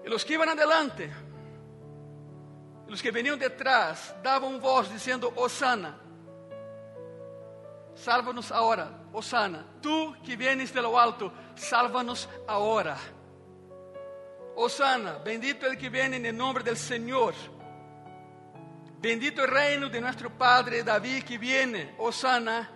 E 0.04 0.10
os 0.10 0.24
que 0.24 0.34
iam 0.34 0.44
adelante, 0.44 1.10
os 2.90 3.02
que 3.02 3.12
veniam 3.12 3.38
detrás, 3.38 4.14
davam 4.22 4.60
voz 4.60 4.90
dizendo: 4.90 5.32
Osana, 5.36 6.03
salva-nos 7.96 8.52
agora, 8.52 8.90
Osana, 9.12 9.66
tu 9.82 10.16
que 10.24 10.36
vienes 10.36 10.74
de 10.74 10.82
lo 10.82 11.00
alto, 11.00 11.32
salva-nos 11.56 12.30
agora. 12.48 12.98
Osana, 14.56 15.18
bendito 15.18 15.66
el 15.66 15.78
que 15.78 15.90
viene 15.90 16.18
en 16.18 16.26
el 16.26 16.38
nombre 16.38 16.64
del 16.64 16.78
Señor. 16.78 17.34
Bendito 19.00 19.44
el 19.44 19.50
reino 19.50 19.90
de 19.90 20.00
nuestro 20.00 20.30
Padre 20.30 20.84
David 20.84 21.24
que 21.24 21.38
viene, 21.38 21.96
Osana, 21.98 22.70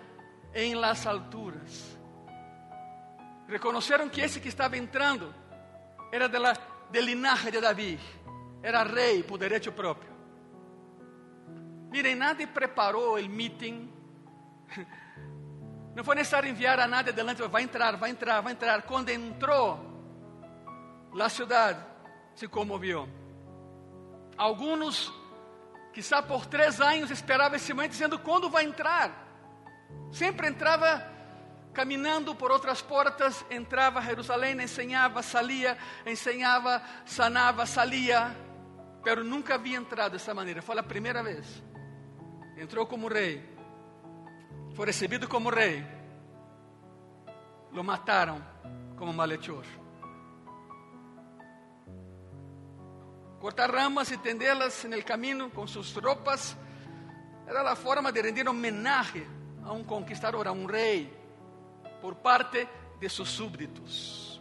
en 0.53 0.81
las 0.81 1.05
alturas. 1.05 1.97
Reconocieron 3.47 4.09
que 4.09 4.25
ese 4.25 4.41
que 4.41 4.49
estaba 4.49 4.75
entrando 4.75 5.33
era 6.11 6.27
de 6.27 6.39
la, 6.39 6.53
del 6.91 7.05
linaje 7.05 7.51
de 7.51 7.61
David, 7.61 7.99
era 8.61 8.83
rey 8.83 9.23
por 9.23 9.39
derecho 9.39 9.73
propio. 9.73 10.09
Miren, 11.89 12.19
nadie 12.19 12.47
preparó 12.47 13.17
el 13.17 13.29
meeting. 13.29 13.89
Não 15.97 16.03
foi 16.03 16.13
necessário 16.13 16.47
enviar 16.47 16.79
a 16.79 16.87
nadie 16.87 17.09
adelante, 17.09 17.41
vai 17.41 17.63
entrar, 17.63 17.97
vai 17.97 18.11
entrar, 18.11 18.39
vai 18.39 18.53
entrar. 18.53 18.83
Quando 18.83 19.09
entrou, 19.09 19.79
a 21.19 21.27
cidade 21.27 21.83
se 22.35 22.47
comoveu. 22.47 23.09
Alguns, 24.37 25.11
quizá 25.91 26.21
por 26.21 26.45
três 26.45 26.79
anos, 26.79 27.09
esperavam 27.09 27.55
esse 27.55 27.73
momento, 27.73 27.93
dizendo: 27.93 28.19
quando 28.19 28.47
vai 28.47 28.63
entrar? 28.63 29.27
Sempre 30.11 30.47
entrava 30.47 31.03
caminhando 31.73 32.35
por 32.35 32.51
outras 32.51 32.79
portas, 32.79 33.43
entrava 33.49 33.97
a 33.97 34.03
Jerusalém, 34.03 34.61
ensinava, 34.61 35.23
salia, 35.23 35.79
ensinava, 36.05 36.79
sanava, 37.07 37.65
salia, 37.65 38.37
pero 39.03 39.23
nunca 39.23 39.55
havia 39.55 39.77
entrado 39.77 40.11
dessa 40.11 40.31
maneira. 40.31 40.61
Foi 40.61 40.77
a 40.77 40.83
primeira 40.83 41.23
vez. 41.23 41.63
Entrou 42.55 42.85
como 42.85 43.07
rei 43.07 43.56
foi 44.77 44.85
recebido 44.85 45.27
como 45.27 45.49
rei, 45.49 45.83
lo 47.73 47.83
mataram 47.83 48.39
como 48.95 49.11
malhechor. 49.11 49.65
Cortar 53.39 53.71
ramas 53.71 54.11
e 54.11 54.17
tenderlas 54.19 54.85
en 54.85 54.93
el 54.93 55.03
camino 55.03 55.49
com 55.49 55.65
suas 55.65 55.91
roupas 55.95 56.55
era 57.47 57.71
a 57.71 57.75
forma 57.75 58.11
de 58.11 58.21
rendir 58.21 58.47
homenaje 58.47 59.25
a 59.63 59.73
um 59.73 59.83
conquistador, 59.83 60.47
a 60.47 60.51
um 60.51 60.67
rei, 60.67 61.11
por 61.99 62.13
parte 62.13 62.69
de 62.99 63.09
seus 63.09 63.29
súbditos. 63.29 64.39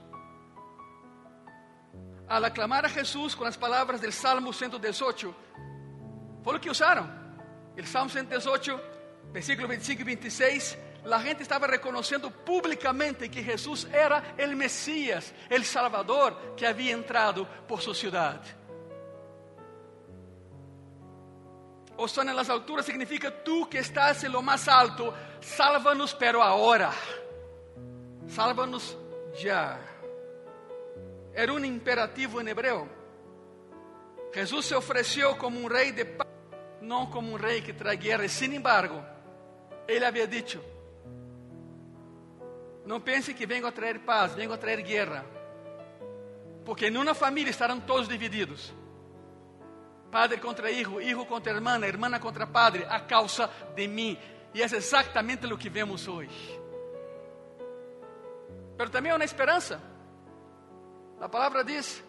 Al 2.29 2.45
aclamar 2.45 2.85
a 2.85 2.91
Jesús 2.91 3.35
con 3.35 3.47
las 3.47 3.57
palabras 3.57 4.03
del 4.03 4.13
Salmo 4.13 4.53
118, 4.53 5.35
fue 6.45 6.53
lo 6.53 6.61
que 6.61 6.69
usaron. 6.69 7.09
El 7.75 7.87
Salmo 7.87 8.11
118 8.11 8.96
versículo 9.33 9.69
25 9.69 10.03
y 10.03 10.05
26, 10.05 10.79
la 11.05 11.21
gente 11.21 11.43
estaba 11.43 11.67
reconociendo 11.67 12.31
públicamente 12.31 13.31
que 13.31 13.43
Jesús 13.43 13.87
era 13.93 14.35
el 14.37 14.57
Mesías, 14.57 15.33
el 15.49 15.65
Salvador 15.65 16.55
que 16.57 16.67
había 16.67 16.93
entrado 16.93 17.47
por 17.67 17.81
su 17.81 17.95
ciudad. 17.95 18.43
Osana 21.99 22.33
en 22.33 22.37
las 22.37 22.51
alturas 22.51 22.85
significa 22.85 23.43
tú 23.43 23.69
que 23.69 23.79
estás 23.79 24.25
en 24.25 24.33
lo 24.33 24.43
más 24.43 24.69
alto, 24.69 25.15
sálvanos 25.41 26.15
pero 26.15 26.43
ahora. 26.43 26.93
Sálvanos 28.29 28.97
ya. 29.41 29.81
Era 31.35 31.53
un 31.53 31.65
imperativo 31.65 32.41
en 32.41 32.49
hebreo. 32.49 32.89
Jesús 34.33 34.67
se 34.67 34.75
ofreció 34.75 35.39
como 35.39 35.61
un 35.61 35.71
rey 35.71 35.93
de 35.93 36.05
paz, 36.05 36.27
no 36.83 37.11
como 37.11 37.33
un 37.33 37.39
rey 37.39 37.63
que 37.63 37.73
trae 37.73 37.97
guerra. 37.97 38.29
Sin 38.29 38.53
embargo, 38.53 39.03
ele 39.89 40.05
havia 40.05 40.27
dicho: 40.27 40.63
Não 42.85 43.01
pense 43.01 43.35
que 43.35 43.47
vengo 43.47 43.67
a 43.67 43.73
trazer 43.73 44.01
paz, 44.01 44.35
vengo 44.35 44.53
a 44.53 44.59
trazer 44.59 44.83
guerra. 44.83 45.25
Porque 46.65 46.89
em 46.89 46.97
uma 46.97 47.15
família 47.15 47.51
estarão 47.51 47.81
todos 47.81 48.09
divididos. 48.09 48.75
Padre 50.11 50.39
contra 50.39 50.71
hijo, 50.71 51.01
hijo 51.01 51.25
contra 51.27 51.53
hermana, 51.53 51.87
hermana 51.87 52.19
contra 52.19 52.47
padre, 52.47 52.85
a 52.89 53.01
causa 53.01 53.49
de 53.75 53.87
mim. 53.87 54.19
E 54.53 54.63
é 54.63 54.65
exatamente 54.65 55.47
o 55.47 55.59
que 55.59 55.69
vemos 55.69 56.09
hoje. 56.09 56.61
Mas 58.79 58.91
também 58.91 59.13
há 59.13 59.17
uma 59.17 59.25
esperança. 59.25 59.81
A 61.21 61.29
palavra 61.29 61.65
diz: 61.65 62.03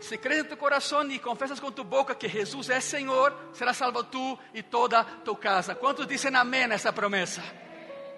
Se 0.00 0.18
crees 0.18 0.40
en 0.40 0.48
tu 0.48 0.56
corazón 0.56 1.10
y 1.12 1.18
confesas 1.18 1.60
con 1.60 1.74
tu 1.74 1.84
boca 1.84 2.16
que 2.16 2.28
Jesús 2.28 2.70
es 2.70 2.82
Señor, 2.84 3.36
serás 3.52 3.76
salvo 3.76 4.04
tú 4.06 4.38
y 4.54 4.62
toda 4.62 5.22
tu 5.22 5.38
casa. 5.38 5.74
¿Cuántos 5.74 6.08
dicen 6.08 6.34
amén 6.34 6.72
a 6.72 6.76
esa 6.76 6.92
promesa? 6.92 7.42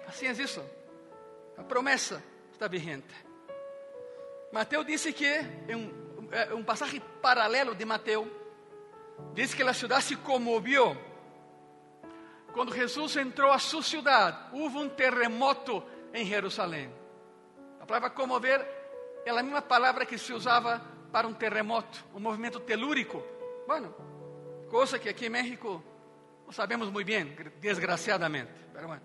Assim 0.07 0.27
é 0.27 0.31
isso. 0.31 0.63
A 1.57 1.63
promessa 1.63 2.23
está 2.51 2.67
vigente. 2.67 3.13
Mateus 4.51 4.85
disse 4.85 5.11
que, 5.11 5.27
em 5.67 5.75
um, 5.75 6.29
é, 6.31 6.53
um 6.53 6.63
passagem 6.63 7.01
paralelo 7.21 7.75
de 7.75 7.83
Mateus, 7.83 8.27
diz 9.33 9.53
que 9.53 9.63
a 9.63 9.73
cidade 9.73 10.03
se 10.03 10.15
comoviu. 10.15 10.95
Quando 12.53 12.73
Jesus 12.73 13.17
entrou 13.17 13.51
a 13.51 13.59
sua 13.59 13.83
cidade, 13.83 14.37
houve 14.53 14.77
um 14.77 14.87
terremoto 14.87 15.83
em 16.13 16.25
Jerusalém. 16.25 16.93
A 17.81 17.85
palavra 17.85 18.09
comover 18.11 18.65
é 19.25 19.31
a 19.31 19.43
mesma 19.43 19.61
palavra 19.61 20.05
que 20.05 20.17
se 20.17 20.31
usava 20.31 20.92
para 21.13 21.27
um 21.27 21.33
terremoto, 21.35 22.03
um 22.15 22.19
movimento 22.19 22.59
telúrico. 22.59 23.23
Bueno, 23.67 23.93
coisa 24.67 24.97
que 24.97 25.07
aqui 25.07 25.27
em 25.27 25.29
México 25.29 25.81
não 26.43 26.51
sabemos 26.51 26.89
muito 26.89 27.05
bem, 27.05 27.35
desgraciadamente. 27.61 28.51
Pero 28.73 28.87
bueno. 28.87 29.03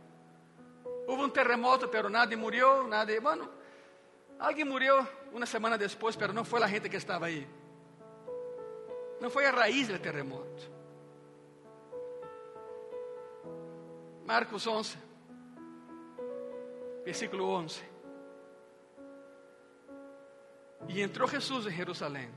Houve 1.07 1.25
um 1.25 1.29
terremoto, 1.29 1.89
pero 1.91 2.09
nadie 2.09 2.35
murió, 2.35 2.89
nadie. 2.89 3.21
Bueno, 3.21 3.51
alguém 4.39 4.65
morreu 4.65 5.07
uma 5.31 5.45
semana 5.45 5.77
depois, 5.77 6.17
pero 6.17 6.33
não 6.33 6.45
foi 6.45 6.63
a 6.63 6.67
gente 6.67 6.89
que 6.89 6.97
estava 6.97 7.27
aí. 7.27 7.47
Não 9.21 9.29
foi 9.29 9.45
a 9.45 9.51
raiz 9.51 9.89
do 9.89 9.99
terremoto. 9.99 10.71
Marcos 14.25 14.67
11, 14.67 14.97
versículo 17.05 17.51
11. 17.51 17.98
E 20.89 21.03
entrou 21.03 21.29
Jesus 21.29 21.67
em 21.67 21.71
Jerusalém. 21.71 22.31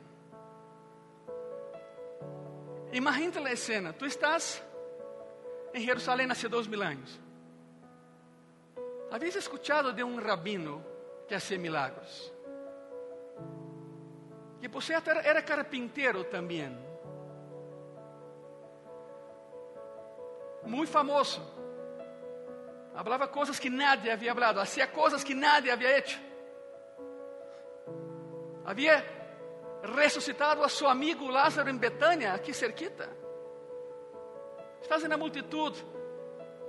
Imagina 2.92 3.50
a 3.50 3.56
cena: 3.56 3.94
tu 3.94 4.06
estás 4.06 4.62
em 5.74 5.82
Jerusalém 5.82 6.28
há 6.30 6.48
dois 6.48 6.68
mil 6.68 6.82
anos. 6.82 7.20
Havias 9.10 9.36
escuchado 9.36 9.94
de 9.94 10.04
um 10.04 10.20
rabino 10.22 10.84
que 11.28 11.36
hacía 11.36 11.58
milagros. 11.58 12.32
Que 14.60 14.70
por 14.70 14.84
cierto 14.84 15.10
era, 15.10 15.22
era 15.22 15.42
carpinteiro 15.42 16.24
também. 16.26 16.78
Muito 20.66 20.92
famoso. 20.92 21.42
Hablava 22.94 23.28
coisas 23.28 23.58
que 23.60 23.70
nadie 23.70 24.12
havia 24.12 24.32
hablado, 24.32 24.60
hacía 24.60 24.88
coisas 24.88 25.24
que 25.24 25.34
nadie 25.34 25.72
havia 25.72 25.98
hecho. 25.98 26.31
Havia 28.66 29.04
ressuscitado 29.84 30.64
a 30.64 30.70
seu 30.70 30.88
amigo 30.88 31.28
Lázaro 31.28 31.70
em 31.70 31.78
Betânia, 31.78 32.34
aqui 32.34 32.54
cerquita. 32.54 33.10
Estás 34.82 35.04
na 35.04 35.18
multitud, 35.18 35.76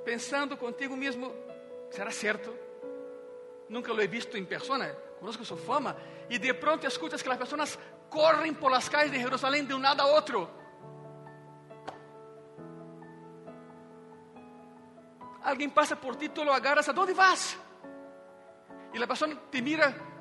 pensando 0.04 0.56
contigo 0.56 0.96
mesmo: 0.96 1.34
será 1.90 2.10
certo? 2.10 2.54
Nunca 3.68 3.92
lo 3.92 4.02
he 4.02 4.06
visto 4.06 4.36
em 4.36 4.44
persona, 4.44 4.94
conozco 5.18 5.44
sua 5.44 5.56
fama, 5.56 5.96
e 6.28 6.38
de 6.38 6.52
pronto 6.54 6.86
escutas 6.86 7.22
que 7.22 7.28
as 7.28 7.38
pessoas 7.38 7.78
correm 8.10 8.52
por 8.54 8.70
las 8.70 8.88
calles 8.88 9.12
de 9.12 9.20
Jerusalém 9.20 9.64
de 9.64 9.74
um 9.74 9.80
lado 9.80 10.00
a 10.00 10.06
outro. 10.06 10.48
Alguém 15.42 15.68
passa 15.68 15.96
por 15.96 16.16
ti, 16.16 16.28
tu 16.28 16.44
lo 16.44 16.52
agarras, 16.52 16.88
¿a 16.88 16.92
dónde 16.92 17.12
vas? 17.14 17.58
E 18.94 19.02
a 19.02 19.06
pessoa 19.06 19.34
te 19.50 19.60
mira 19.60 20.11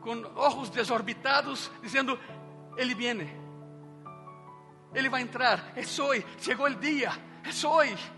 com 0.00 0.22
ojos 0.36 0.70
desorbitados, 0.70 1.70
dizendo: 1.82 2.18
Ele 2.76 2.94
viene, 2.94 3.28
Ele 4.94 5.08
vai 5.08 5.22
entrar, 5.22 5.72
é 5.76 5.80
hoje, 5.80 6.26
chegou 6.38 6.66
o 6.66 6.74
dia, 6.74 7.10
é 7.44 7.66
hoje. 7.66 8.12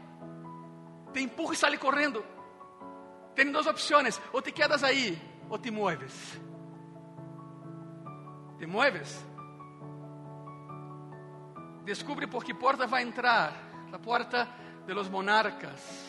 Te 1.13 1.21
empuja 1.21 1.53
e 1.53 1.57
sale 1.57 1.79
correndo. 1.79 2.25
Tem 3.35 3.51
duas 3.51 3.67
opções: 3.67 4.21
ou 4.33 4.41
te 4.41 4.53
quedas 4.53 4.85
aí, 4.85 5.21
ou 5.49 5.59
te 5.59 5.71
mueves. 5.71 6.41
Te 8.59 8.67
mueves. 8.67 9.27
Descubre 11.85 12.27
por 12.27 12.45
que 12.45 12.55
porta 12.55 12.87
vai 12.87 13.03
entrar, 13.03 13.53
a 13.93 13.99
porta 13.99 14.49
de 14.87 14.95
los 14.95 15.09
monarcas. 15.09 16.09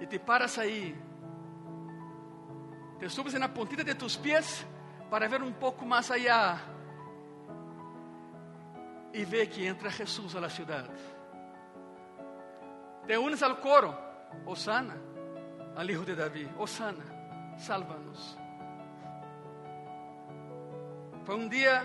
E 0.00 0.06
te 0.06 0.18
paras 0.18 0.58
aí 0.58 0.96
te 3.00 3.08
subes 3.08 3.32
na 3.34 3.48
puntita 3.48 3.82
de 3.82 3.94
tus 3.94 4.16
pies 4.18 4.66
para 5.08 5.26
ver 5.26 5.42
um 5.42 5.52
pouco 5.52 5.86
mais 5.86 6.10
allá 6.10 6.60
e 9.12 9.24
ver 9.24 9.48
que 9.48 9.66
entra 9.66 9.90
Jesus 9.90 10.36
a 10.36 10.40
la 10.40 10.50
ciudad. 10.50 10.86
Te 13.06 13.16
unes 13.16 13.42
al 13.42 13.58
coro, 13.58 13.96
Osana, 14.44 14.96
al 15.74 15.90
hijo 15.90 16.04
de 16.04 16.14
David, 16.14 16.48
Osana, 16.58 17.56
sálvanos. 17.56 18.38
Foi 21.24 21.36
um 21.36 21.48
dia 21.48 21.82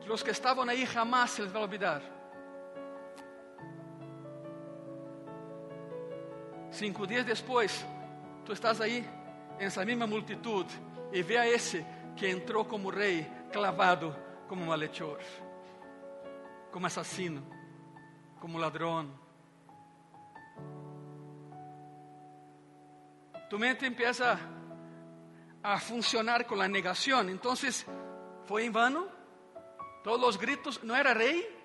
que 0.00 0.10
os 0.10 0.24
que 0.24 0.30
estavam 0.32 0.68
aí 0.68 0.84
jamás 0.84 1.30
se 1.30 1.42
les 1.42 1.52
vai 1.52 1.62
olvidar. 1.62 2.02
Cinco 6.72 7.06
dias 7.06 7.24
depois, 7.24 7.86
tu 8.46 8.52
estás 8.52 8.80
aí, 8.80 9.04
nessa 9.58 9.84
mesma 9.84 10.06
multitud, 10.06 10.72
e 11.12 11.20
vê 11.20 11.36
a 11.36 11.48
esse 11.48 11.84
que 12.16 12.28
entrou 12.28 12.64
como 12.64 12.90
rei, 12.90 13.26
clavado 13.52 14.14
como 14.46 14.64
malhechor, 14.64 15.18
como 16.70 16.86
assassino, 16.86 17.44
como 18.40 18.56
ladrão. 18.56 19.10
Tu 23.50 23.58
mente 23.58 23.84
empieza 23.84 24.38
a 25.62 25.78
funcionar 25.80 26.44
com 26.44 26.60
a 26.60 26.68
negação. 26.68 27.28
Então, 27.28 27.54
foi 28.44 28.64
em 28.64 28.70
vano. 28.70 29.08
Todos 30.04 30.28
os 30.28 30.36
gritos, 30.36 30.80
não 30.84 30.94
era 30.94 31.12
rei, 31.12 31.60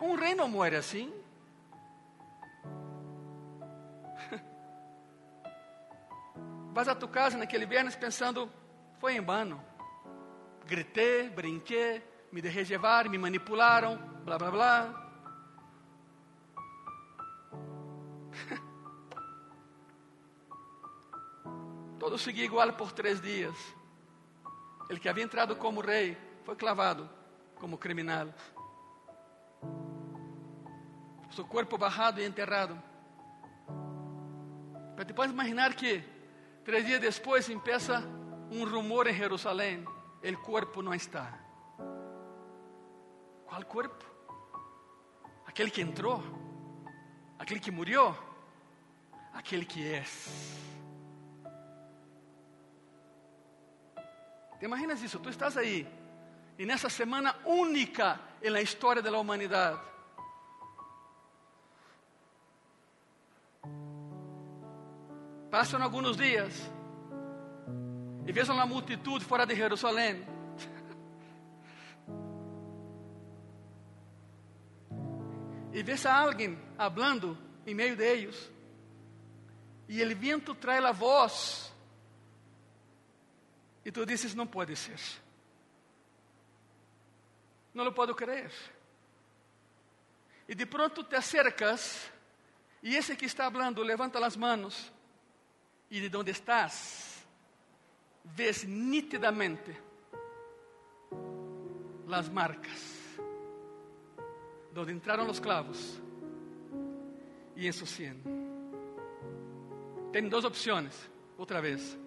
um 0.00 0.16
rei 0.16 0.34
não 0.34 0.48
muere 0.48 0.74
assim. 0.74 1.12
Vas 6.72 6.88
a 6.88 6.94
tu 6.94 7.08
casa 7.08 7.36
naquele 7.36 7.66
viernes 7.66 7.96
pensando, 7.96 8.48
foi 8.98 9.16
em 9.16 9.20
vano. 9.20 9.60
Gritei, 10.66 11.28
brinquei, 11.30 12.00
me 12.30 12.40
deixei 12.42 12.64
levar, 12.64 13.08
me 13.08 13.18
manipularam, 13.18 13.96
blá 14.24 14.38
blá 14.38 14.50
blá. 14.50 15.08
Todo 21.98 22.18
seguia 22.18 22.44
igual 22.44 22.72
por 22.74 22.92
três 22.92 23.18
dias. 23.20 23.56
Ele 24.88 25.00
que 25.00 25.08
havia 25.08 25.24
entrado 25.24 25.56
como 25.56 25.80
rei 25.80 26.16
foi 26.44 26.54
clavado 26.56 27.10
como 27.56 27.76
criminal. 27.76 28.32
Seu 31.30 31.44
corpo 31.46 31.76
barrado 31.76 32.20
e 32.20 32.24
enterrado. 32.24 32.80
Te 35.06 35.14
pode 35.14 35.32
imaginar 35.32 35.74
que 35.74 36.17
Três 36.68 36.84
dias 36.84 37.00
depois 37.00 37.48
empieza 37.48 38.04
um 38.50 38.62
rumor 38.62 39.06
em 39.06 39.14
Jerusalém: 39.14 39.86
o 40.22 40.36
corpo 40.36 40.82
não 40.82 40.92
está. 40.92 41.32
Qual 43.46 43.64
corpo? 43.64 44.04
Aquele 45.46 45.70
que 45.70 45.80
entrou? 45.80 46.22
Aquele 47.38 47.58
que 47.58 47.70
morreu? 47.70 48.14
Aquele 49.32 49.64
que 49.64 49.82
é. 49.82 50.04
Te 54.58 54.66
imaginas? 54.66 55.00
Tu 55.00 55.28
estás 55.30 55.56
aí, 55.56 55.88
e 56.58 56.66
nessa 56.66 56.90
semana 56.90 57.34
única 57.46 58.20
na 58.50 58.60
história 58.60 59.00
da 59.00 59.08
Passam 65.50 65.82
alguns 65.82 66.16
dias 66.16 66.70
e 68.26 68.32
vejam 68.32 68.54
uma 68.54 68.66
multitud 68.66 69.24
fora 69.24 69.46
de 69.46 69.54
Jerusalém. 69.54 70.26
E 75.72 75.82
vês 75.82 76.04
a 76.04 76.14
alguém 76.18 76.58
hablando 76.76 77.38
em 77.66 77.74
meio 77.74 77.96
de 77.96 78.04
eles. 78.04 78.50
E 79.88 80.02
o 80.02 80.16
vento 80.16 80.54
traz 80.54 80.84
a 80.84 80.92
voz. 80.92 81.72
E 83.84 83.90
tu 83.90 84.04
dizes: 84.04 84.34
Não 84.34 84.46
pode 84.46 84.76
ser. 84.76 85.00
Não 87.72 87.84
lo 87.84 87.92
puedo 87.92 88.14
crer. 88.14 88.52
E 90.46 90.54
de 90.54 90.66
pronto 90.66 91.04
te 91.04 91.16
acercas. 91.16 92.10
E 92.82 92.94
esse 92.94 93.16
que 93.16 93.24
está 93.24 93.46
hablando 93.46 93.82
levanta 93.82 94.24
as 94.24 94.36
manos 94.36 94.92
e 95.90 96.08
de 96.08 96.16
onde 96.16 96.30
estás, 96.30 97.24
ves 98.24 98.64
nitidamente 98.64 99.76
as 102.10 102.28
marcas 102.28 102.98
donde 104.72 104.92
entraram 104.92 105.28
os 105.28 105.40
clavos 105.40 106.00
e 107.56 107.66
em 107.66 107.72
su 107.72 107.86
sien. 107.86 108.16
Tem 110.12 110.28
duas 110.28 110.44
opções, 110.44 110.94
outra 111.36 111.60
vez. 111.60 111.98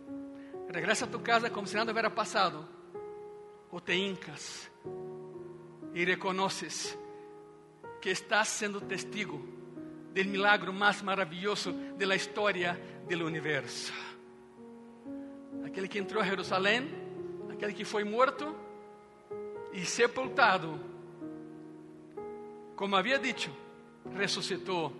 Regresa 0.69 1.05
a 1.05 1.07
tu 1.07 1.19
casa 1.19 1.49
como 1.49 1.67
se 1.67 1.75
nada 1.75 1.91
hubiera 1.91 2.09
passado, 2.09 2.67
ou 3.69 3.79
te 3.79 3.93
hincas 3.93 4.71
e 5.93 6.05
reconoces 6.05 6.97
que 8.01 8.09
estás 8.09 8.47
sendo 8.47 8.81
testigo 8.81 9.41
del 10.13 10.27
milagro 10.27 10.73
mais 10.73 11.01
maravilhoso 11.01 11.71
de 11.97 12.05
la 12.05 12.15
historia 12.15 12.79
do 13.07 13.25
universo. 13.25 13.93
Aquele 15.65 15.87
que 15.87 15.99
entrou 15.99 16.21
a 16.21 16.25
Jerusalém, 16.25 16.89
aquele 17.51 17.73
que 17.73 17.85
foi 17.85 18.03
morto 18.03 18.55
e 19.73 19.85
sepultado, 19.85 20.79
como 22.75 22.95
havia 22.95 23.19
dito, 23.19 23.49
ressuscitou 24.15 24.91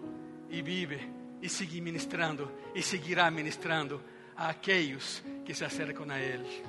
e 0.49 0.61
vive 0.61 0.99
e 1.41 1.49
sigue 1.49 1.81
ministrando 1.81 2.51
e 2.75 2.81
seguirá 2.81 3.31
ministrando 3.31 4.01
a 4.35 4.49
aqueles 4.49 5.23
que 5.43 5.53
se 5.53 5.65
acercam 5.65 6.09
a 6.09 6.19
Ele. 6.19 6.63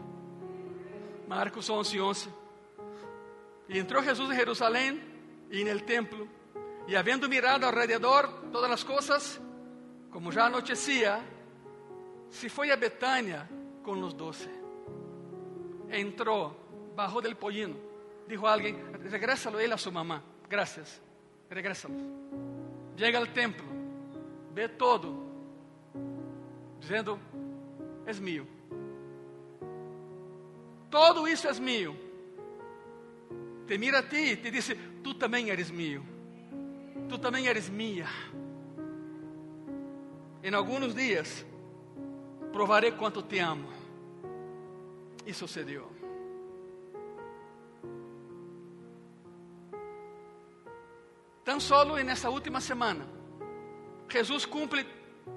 Marcos 1.29 1.68
11, 1.68 2.01
11. 2.01 2.29
E 3.68 3.79
entrou 3.79 4.03
Jesus 4.03 4.31
em 4.31 4.37
Jerusalém 4.37 5.01
e 5.51 5.64
no 5.64 5.81
templo 5.81 6.29
e 6.87 6.97
havendo 6.97 7.29
mirado 7.29 7.64
alrededor 7.64 8.29
todas 8.51 8.71
as 8.71 8.83
coisas, 8.83 9.40
como 10.12 10.31
já 10.31 10.46
anoitecia, 10.46 11.20
se 12.31 12.48
foi 12.48 12.70
a 12.70 12.77
Betânia 12.77 13.48
com 13.83 13.92
os 14.01 14.12
doze. 14.12 14.48
Entrou, 15.90 16.55
bajou 16.94 17.20
del 17.20 17.35
pollino, 17.35 17.77
dijo 18.29 18.46
a 18.46 18.53
alguém: 18.53 18.77
regrésalo 19.11 19.59
ele 19.59 19.72
a 19.72 19.77
sua 19.77 19.92
mamá. 19.92 20.22
Gracias, 20.48 21.01
regrésalo. 21.51 21.94
Chega 22.96 23.18
ao 23.18 23.27
templo, 23.27 23.66
vê 24.53 24.68
todo, 24.68 25.27
dizendo: 26.79 27.18
é 28.07 28.12
meu. 28.14 28.46
Todo 30.90 31.27
isso 31.27 31.48
é 31.48 31.55
meu. 31.55 31.96
Te 33.66 33.79
mira 33.79 34.01
a 34.01 34.03
ti 34.03 34.33
e 34.33 34.37
te 34.37 34.51
diz: 34.51 34.77
tu 35.03 35.14
também 35.14 35.48
eres 35.48 35.70
meu 35.70 36.12
tu 37.12 37.18
também 37.18 37.46
eres 37.46 37.68
minha. 37.68 38.09
Em 40.42 40.52
alguns 40.55 40.94
dias, 40.94 41.46
provarei 42.52 42.90
quanto 42.92 43.22
te 43.22 43.38
amo. 43.38 43.68
E 45.24 45.33
sucedeu. 45.33 45.88
Tão 51.44 51.61
solo 51.61 51.96
nessa 51.98 52.28
última 52.28 52.61
semana, 52.61 53.07
Jesus 54.09 54.44
cumpre 54.44 54.85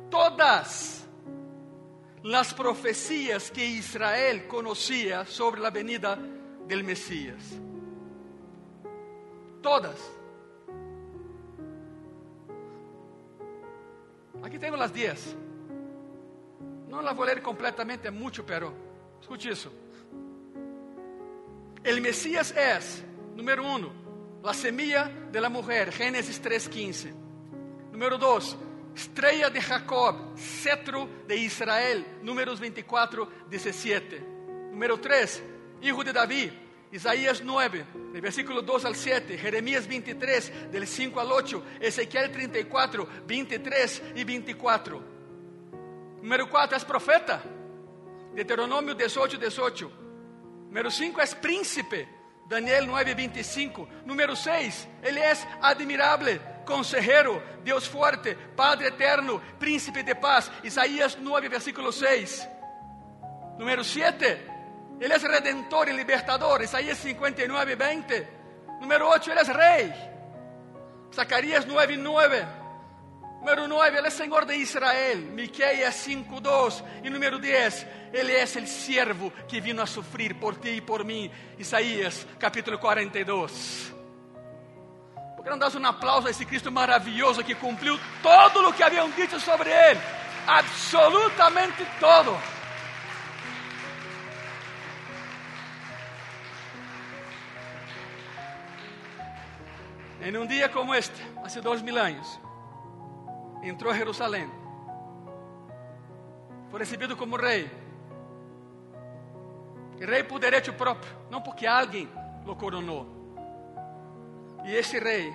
todas 0.09 1.07
las 2.23 2.53
profecías 2.53 3.51
que 3.51 3.63
Israel 3.63 4.47
conocía 4.47 5.25
sobre 5.25 5.61
la 5.61 5.69
venida 5.69 6.17
del 6.67 6.83
Mesías. 6.83 7.43
Todas. 9.61 9.99
Aquí 14.45 14.59
tengo 14.59 14.77
las 14.77 14.93
diez. 14.93 15.35
No 16.87 17.01
las 17.01 17.15
voy 17.15 17.23
a 17.23 17.31
leer 17.31 17.41
completamente, 17.41 18.11
mucho, 18.11 18.45
pero 18.45 18.71
escuche 19.19 19.49
eso. 19.49 19.73
El 21.83 21.99
Mesías 21.99 22.53
es, 22.55 23.03
número 23.35 23.65
uno, 23.65 23.91
la 24.43 24.53
semilla 24.53 25.11
de 25.31 25.41
la 25.41 25.49
mujer, 25.49 25.91
Génesis 25.91 26.39
3.15. 26.43 27.11
Número 27.91 28.19
dos, 28.19 28.55
estrella 28.95 29.49
de 29.49 29.59
Jacob, 29.59 30.37
cetro 30.37 31.09
de 31.27 31.37
Israel, 31.37 32.05
números 32.21 32.59
24, 32.59 33.27
17. 33.49 34.19
Número 34.69 34.99
3, 34.99 35.43
hijo 35.81 36.03
de 36.03 36.13
David, 36.13 36.51
Isaías 36.95 37.43
9, 37.43 37.85
del 38.13 38.21
versículo 38.21 38.61
2 38.61 38.85
al 38.85 38.95
7, 38.95 39.37
Jeremías 39.37 39.85
23, 39.85 40.71
del 40.71 40.87
5 40.87 41.19
al 41.19 41.29
8, 41.29 41.63
Ezequiel 41.81 42.31
34, 42.31 43.07
23 43.27 44.03
y 44.15 44.23
24. 44.23 45.03
Número 46.21 46.49
4 46.49 46.77
es 46.77 46.85
profeta, 46.85 47.43
Deuteronômio 48.33 48.95
18, 48.95 49.37
18. 49.37 49.91
Número 50.67 50.89
5 50.89 51.21
es 51.21 51.35
príncipe, 51.35 52.07
Daniel 52.47 52.87
9, 52.87 53.13
25. 53.13 53.89
Número 54.05 54.33
6, 54.33 54.87
ele 55.03 55.29
es 55.29 55.45
admirable, 55.61 56.39
consejero, 56.65 57.43
Deus 57.61 57.89
fuerte, 57.89 58.37
Padre 58.55 58.87
eterno, 58.87 59.41
príncipe 59.59 60.01
de 60.01 60.15
paz. 60.15 60.49
Isaías 60.63 61.17
9, 61.19 61.49
versículo 61.49 61.91
6. 61.91 62.47
Número 63.59 63.83
7, 63.83 64.54
Ele 64.99 65.13
é 65.13 65.17
redentor 65.17 65.87
e 65.89 65.91
libertador. 65.91 66.61
Isaías 66.61 66.97
59, 66.97 67.75
20. 67.75 68.27
Número 68.79 69.07
8, 69.07 69.31
Ele 69.31 69.39
é 69.39 69.43
rei. 69.43 69.93
Zacarias 71.13 71.65
9, 71.65 71.97
9. 71.97 72.45
Número 73.39 73.67
9, 73.67 73.97
Ele 73.97 74.07
é 74.07 74.09
Senhor 74.09 74.45
de 74.45 74.55
Israel. 74.55 75.17
Miqueias 75.17 75.95
5, 75.95 76.39
2. 76.39 76.83
E 77.03 77.09
número 77.09 77.37
10, 77.39 77.85
Ele 78.13 78.33
é 78.33 78.43
o 78.43 78.67
siervo 78.67 79.31
que 79.47 79.61
vino 79.61 79.81
a 79.81 79.85
sofrer 79.85 80.33
por 80.35 80.55
ti 80.55 80.69
e 80.69 80.81
por 80.81 81.03
mim. 81.03 81.29
Isaías 81.59 82.25
capítulo 82.39 82.79
42. 82.79 83.93
Por 85.35 85.43
que 85.43 85.49
não 85.49 85.57
das 85.57 85.75
um 85.75 85.85
aplauso 85.85 86.27
a 86.27 86.31
esse 86.31 86.45
Cristo 86.45 86.71
maravilhoso 86.71 87.43
que 87.43 87.53
cumpriu 87.53 87.99
todo 88.23 88.67
o 88.67 88.73
que 88.73 88.81
haviam 88.81 89.09
dito 89.11 89.39
sobre 89.39 89.69
Ele? 89.69 89.99
Absolutamente 90.47 91.85
todo. 91.99 92.54
Em 100.25 100.35
um 100.35 100.47
dia 100.47 100.67
como 100.67 100.91
este, 100.95 101.21
há 101.37 101.61
dois 101.61 101.83
mil 101.83 101.95
anos, 101.99 102.39
entrou 103.61 103.93
a 103.93 103.95
Jerusalém, 103.95 104.49
foi 106.71 106.79
recebido 106.79 107.15
como 107.15 107.35
rei, 107.35 107.69
rei 109.99 110.23
por 110.23 110.39
direito 110.39 110.73
próprio, 110.73 111.15
não 111.29 111.43
porque 111.43 111.67
alguém 111.67 112.09
o 112.43 112.55
coronou. 112.55 113.05
E 114.65 114.73
esse 114.73 114.97
rei 114.97 115.31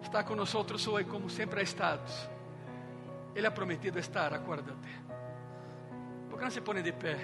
está 0.00 0.24
conosco 0.24 0.64
hoje, 0.90 1.04
como 1.04 1.28
sempre 1.28 1.60
ha 1.60 1.62
estado. 1.62 2.10
Ele 3.34 3.46
ha 3.46 3.50
prometido 3.50 3.98
estar, 3.98 4.32
acuérdate. 4.32 4.88
Por 6.30 6.38
que 6.38 6.44
não 6.44 6.50
se 6.50 6.62
põe 6.62 6.80
de 6.80 6.92
pé, 6.92 7.18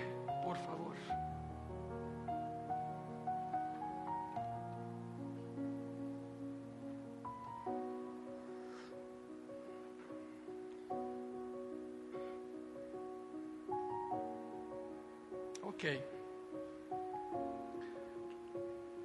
Ok. 15.79 15.85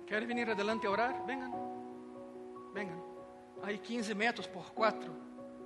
¿Quieren 0.07 0.27
venir 0.27 0.49
adelante 0.49 0.87
a 0.87 0.89
orar? 0.89 1.23
Vengan. 1.27 1.53
Vengan. 2.73 2.99
Hay 3.61 3.77
15 3.77 4.15
metros 4.15 4.47
por 4.47 4.65
4. 4.73 5.11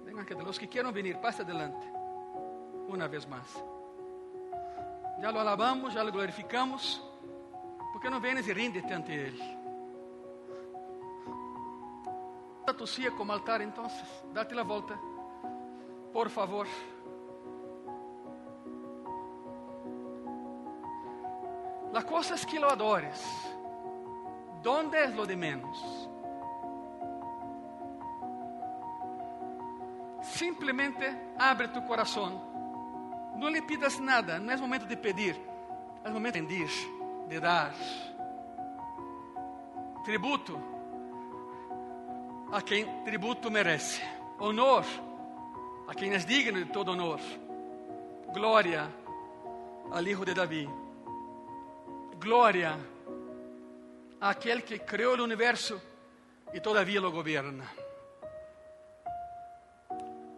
Vengan, 0.03 0.25
que 0.25 0.35
de 0.35 0.43
los 0.43 0.59
que 0.59 0.67
quieran 0.67 0.93
venir, 0.93 1.17
pase 1.21 1.43
adelante. 1.43 1.87
Una 2.89 3.07
vez 3.07 3.25
más. 3.25 3.47
Já 5.21 5.31
lo 5.31 5.39
alabamos, 5.39 5.93
já 5.93 6.03
lo 6.03 6.11
glorificamos. 6.11 7.01
¿Por 7.93 8.01
que 8.01 8.09
não 8.09 8.19
vienes 8.19 8.45
e 8.49 8.53
ríndete 8.53 8.93
ante 8.93 9.13
Ele? 9.13 9.57
A 12.67 12.73
tu 12.73 12.83
como 13.15 13.31
altar, 13.31 13.61
entonces. 13.61 14.05
Date 14.33 14.53
la 14.53 14.63
volta. 14.63 14.99
Por 16.11 16.29
favor. 16.29 16.67
La 21.97 22.03
cosa 22.03 22.35
es 22.35 22.45
que 22.45 22.59
lo 22.59 22.69
adores. 22.69 23.19
¿Dónde 24.61 25.03
es 25.03 25.15
lo 25.15 25.25
de 25.25 25.35
menos? 25.35 26.07
Simplesmente 30.21 31.33
abre 31.39 31.69
tu 31.69 31.83
coração. 31.87 32.39
Não 33.35 33.49
lhe 33.49 33.63
pidas 33.63 33.97
nada. 33.99 34.37
Não 34.37 34.53
é 34.53 34.57
momento 34.57 34.85
de 34.85 34.95
pedir. 34.95 35.41
É 36.03 36.11
momento 36.11 36.35
de 36.35 36.41
pedir, 36.41 36.69
de 37.29 37.39
dar. 37.39 37.73
Tributo 40.05 40.55
a 42.51 42.61
quem 42.61 42.85
tributo 43.05 43.49
merece. 43.49 44.03
Honor 44.37 44.85
a 45.87 45.95
quem 45.95 46.13
é 46.13 46.19
digno 46.19 46.63
de 46.63 46.71
todo 46.71 46.91
honor. 46.91 47.19
Glória 48.31 48.87
al 49.91 50.07
Hijo 50.07 50.23
de 50.23 50.35
Davi. 50.35 50.86
Glória 52.19 52.77
àquele 54.19 54.61
que 54.61 54.79
criou 54.79 55.17
o 55.17 55.23
universo 55.23 55.81
e 56.53 56.59
todavia 56.59 56.99
lo 56.99 57.11
governa. 57.11 57.69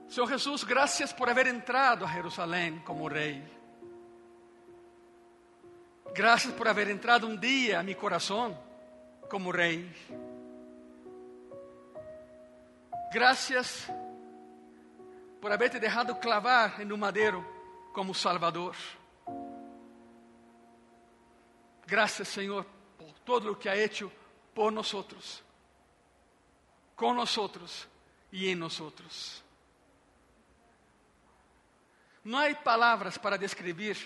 Senhor 0.09 0.27
Jesus, 0.27 0.63
graças 0.63 1.13
por 1.13 1.29
haver 1.29 1.47
entrado 1.47 2.03
a 2.03 2.07
Jerusalém 2.07 2.79
como 2.79 3.07
rei. 3.07 3.43
Graças 6.13 6.53
por 6.53 6.67
haver 6.67 6.89
entrado 6.89 7.27
um 7.27 7.37
dia 7.37 7.79
a 7.79 7.83
meu 7.83 7.95
coração 7.95 8.57
como 9.29 9.51
rei. 9.51 9.89
Graças 13.13 13.89
por 15.39 15.51
haber 15.51 15.69
te 15.69 15.79
deixado 15.79 16.15
clavar 16.15 16.81
um 16.81 16.97
madeiro 16.97 17.45
como 17.93 18.13
Salvador. 18.13 18.75
Gracias, 21.89 22.27
Señor, 22.27 22.65
por 22.97 23.13
todo 23.21 23.49
lo 23.49 23.59
que 23.59 23.69
ha 23.69 23.75
hecho 23.75 24.11
por 24.53 24.71
nosotros, 24.71 25.43
con 26.95 27.15
nosotros 27.15 27.87
y 28.31 28.49
en 28.49 28.59
nosotros. 28.59 29.43
No 32.23 32.37
hay 32.37 32.53
palabras 32.55 33.17
para 33.17 33.37
describir 33.37 33.97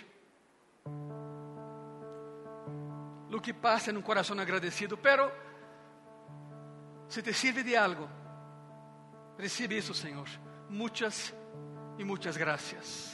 lo 3.30 3.42
que 3.42 3.54
pasa 3.54 3.90
en 3.90 3.98
un 3.98 4.04
corazón 4.04 4.40
agradecido, 4.40 4.96
pero 4.96 5.32
si 7.08 7.22
te 7.22 7.34
sirve 7.34 7.64
de 7.64 7.78
algo, 7.78 8.08
recibe 9.38 9.78
eso, 9.78 9.94
Señor. 9.94 10.28
Muchas 10.70 11.34
y 11.98 12.04
muchas 12.04 12.38
gracias. 12.38 13.12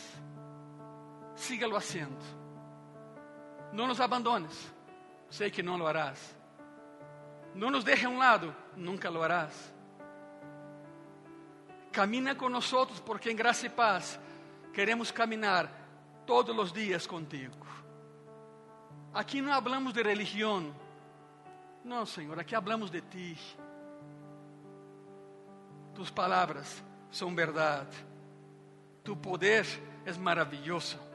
Sígalo 1.35 1.77
haciendo. 1.77 2.38
Não 3.71 3.87
nos 3.87 4.01
abandones, 4.01 4.73
sei 5.29 5.51
que 5.51 5.61
não 5.61 5.77
lo 5.77 5.87
harás. 5.87 6.35
Não 7.53 7.69
nos 7.69 7.83
deje 7.83 8.05
a 8.05 8.09
um 8.09 8.17
lado, 8.17 8.55
nunca 8.75 9.09
lo 9.09 9.21
harás. 9.21 9.73
Camina 11.91 12.33
nós, 12.33 12.71
porque 13.05 13.31
em 13.31 13.35
graça 13.35 13.65
e 13.65 13.69
paz 13.69 14.19
queremos 14.73 15.11
caminhar 15.11 15.69
todos 16.25 16.55
os 16.57 16.71
dias 16.71 17.05
contigo. 17.07 17.67
Aqui 19.13 19.41
não 19.41 19.51
hablamos 19.51 19.93
de 19.93 20.03
religião, 20.03 20.73
não, 21.83 22.05
Senhor, 22.05 22.39
aqui 22.39 22.55
hablamos 22.55 22.91
de 22.91 23.01
ti. 23.01 23.37
Tus 25.95 26.11
palavras 26.11 26.83
são 27.11 27.33
verdade, 27.33 27.97
tu 29.03 29.15
poder 29.15 29.65
é 30.05 30.13
maravilhoso 30.13 31.08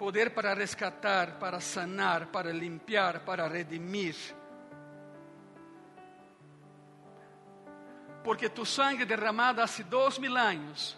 poder 0.00 0.32
para 0.32 0.54
rescatar, 0.54 1.38
para 1.38 1.60
sanar, 1.60 2.28
para 2.28 2.50
limpiar, 2.50 3.20
para 3.20 3.46
redimir. 3.46 4.16
Porque 8.24 8.48
tu 8.48 8.64
sangue 8.64 9.04
derramado 9.04 9.60
há 9.60 9.66
dois 9.86 10.18
mil 10.18 10.34
anos, 10.38 10.96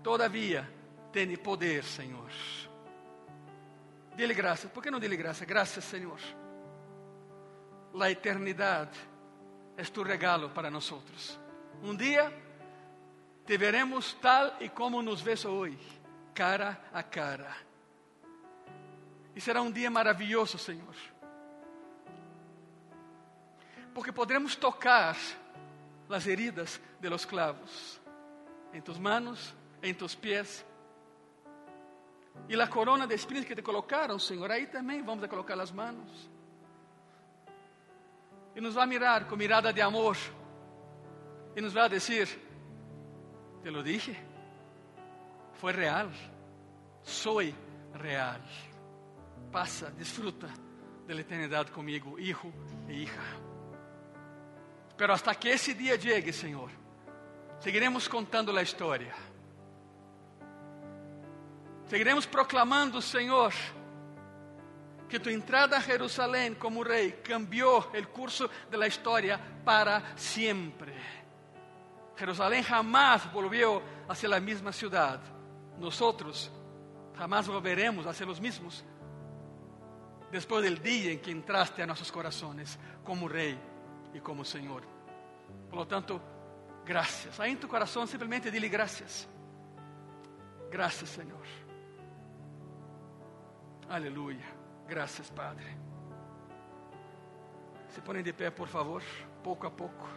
todavia 0.00 0.72
tem 1.12 1.36
poder, 1.36 1.82
Senhor. 1.82 2.30
Dile 4.14 4.32
graças. 4.32 4.70
Por 4.70 4.80
que 4.80 4.92
não 4.92 5.00
dile 5.00 5.16
graças? 5.16 5.44
Graças, 5.44 5.82
Senhor. 5.82 6.20
A 8.00 8.10
eternidade 8.12 8.96
é 9.76 9.82
tu 9.82 10.04
regalo 10.04 10.50
para 10.50 10.70
nós. 10.70 10.94
Um 11.82 11.96
dia 11.96 12.32
te 13.44 13.58
veremos 13.58 14.12
tal 14.22 14.54
e 14.60 14.68
como 14.68 15.02
nos 15.02 15.20
ves 15.20 15.44
hoje, 15.44 16.00
cara 16.32 16.80
a 16.92 17.02
cara. 17.02 17.65
E 19.36 19.40
será 19.40 19.60
um 19.60 19.70
dia 19.70 19.90
maravilhoso, 19.90 20.56
Senhor. 20.56 20.96
Porque 23.92 24.10
podremos 24.10 24.56
tocar 24.56 25.14
as 26.08 26.26
heridas 26.26 26.80
de 26.98 27.08
los 27.10 27.26
clavos 27.26 28.00
em 28.72 28.80
tus 28.80 28.98
manos, 28.98 29.54
em 29.82 29.92
tus 29.92 30.14
pies. 30.14 30.64
E 32.48 32.58
a 32.58 32.66
corona 32.66 33.06
de 33.06 33.14
espinas 33.14 33.44
que 33.44 33.54
te 33.54 33.60
colocaram, 33.60 34.18
Senhor, 34.18 34.50
aí 34.50 34.66
também 34.66 35.02
vamos 35.02 35.22
a 35.22 35.28
colocar 35.28 35.60
as 35.60 35.70
manos. 35.70 36.30
E 38.54 38.60
nos 38.60 38.74
vai 38.74 38.86
mirar 38.86 39.26
com 39.26 39.36
mirada 39.36 39.70
de 39.70 39.82
amor. 39.82 40.16
E 41.54 41.60
nos 41.60 41.74
vai 41.74 41.90
dizer: 41.90 42.26
Te 43.62 43.70
lo 43.70 43.82
dije, 43.82 44.16
foi 45.54 45.72
real, 45.72 46.10
soy 47.02 47.54
real. 47.94 48.40
Passa, 49.50 49.90
desfruta 49.90 50.48
da 51.06 51.14
eternidade 51.14 51.70
comigo, 51.70 52.18
hijo 52.18 52.52
e 52.88 53.04
hija. 53.04 53.22
Pero 54.96 55.12
hasta 55.12 55.34
que 55.34 55.48
esse 55.48 55.74
dia 55.74 55.98
chegue, 55.98 56.32
Senhor, 56.32 56.70
seguiremos 57.60 58.08
contando 58.08 58.56
a 58.56 58.62
história. 58.62 59.14
Seguiremos 61.86 62.26
proclamando, 62.26 63.00
Senhor, 63.00 63.52
que 65.08 65.20
tu 65.20 65.30
entrada 65.30 65.76
a 65.76 65.80
Jerusalém 65.80 66.54
como 66.54 66.82
rei 66.82 67.12
cambiou 67.12 67.78
o 67.78 68.06
curso 68.08 68.50
da 68.70 68.86
história 68.86 69.38
para 69.64 70.02
sempre. 70.16 70.94
Jerusalém 72.16 72.62
jamás 72.62 73.24
volvió 73.26 73.82
a 74.08 74.14
ser 74.14 74.32
a 74.32 74.40
mesma 74.40 74.72
cidade. 74.72 75.22
Nós 75.78 76.00
jamás 77.16 77.46
volveremos 77.46 78.06
a 78.06 78.12
ser 78.12 78.28
os 78.28 78.40
mesmos 78.40 78.84
depois 80.30 80.68
do 80.68 80.80
dia 80.80 81.12
em 81.12 81.18
que 81.18 81.30
entraste 81.30 81.80
a 81.80 81.86
nossos 81.86 82.10
corações 82.10 82.78
como 83.04 83.26
rei 83.26 83.58
e 84.12 84.20
como 84.20 84.44
Senhor. 84.44 84.82
Por 85.68 85.76
lo 85.76 85.86
tanto, 85.86 86.20
graças. 86.84 87.38
Aí 87.40 87.52
em 87.52 87.56
tu 87.56 87.68
coração 87.68 88.06
simplesmente 88.06 88.50
dile 88.50 88.68
graças. 88.68 89.28
Graças, 90.70 91.08
Senhor. 91.08 91.46
Aleluia. 93.88 94.44
Graças, 94.88 95.30
Padre. 95.30 95.66
Se 97.88 98.00
põem 98.00 98.22
de 98.22 98.32
pé, 98.32 98.50
por 98.50 98.68
favor, 98.68 99.02
pouco 99.42 99.66
a 99.66 99.70
pouco. 99.70 100.08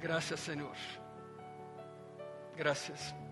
Graças, 0.00 0.40
Senhor. 0.40 0.76
Graças. 2.56 3.23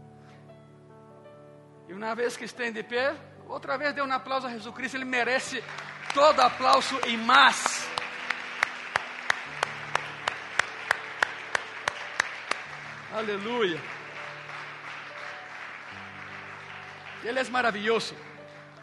E 1.92 1.94
uma 1.94 2.14
vez 2.14 2.38
que 2.38 2.46
estén 2.46 2.72
de 2.72 2.82
pé, 2.82 3.14
outra 3.46 3.76
vez 3.76 3.94
dê 3.94 4.00
um 4.00 4.10
aplauso 4.10 4.46
a 4.46 4.50
Jesus 4.50 4.74
Cristo, 4.74 4.96
Ele 4.96 5.04
merece 5.04 5.62
todo 6.14 6.40
aplauso 6.40 6.98
e 7.06 7.18
mais. 7.18 7.86
Aleluia. 13.12 13.78
Ele 17.22 17.38
é 17.38 17.44
maravilhoso. 17.50 18.16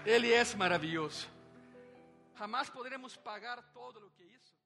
Ele 0.06 0.32
é 0.32 0.43
maravilhoso. 0.56 1.28
Jamás 2.38 2.69
poderemos 2.69 3.17
pagar 3.17 3.60
todo 3.74 4.06
o 4.06 4.12
que 4.12 4.24
isso. 4.24 4.59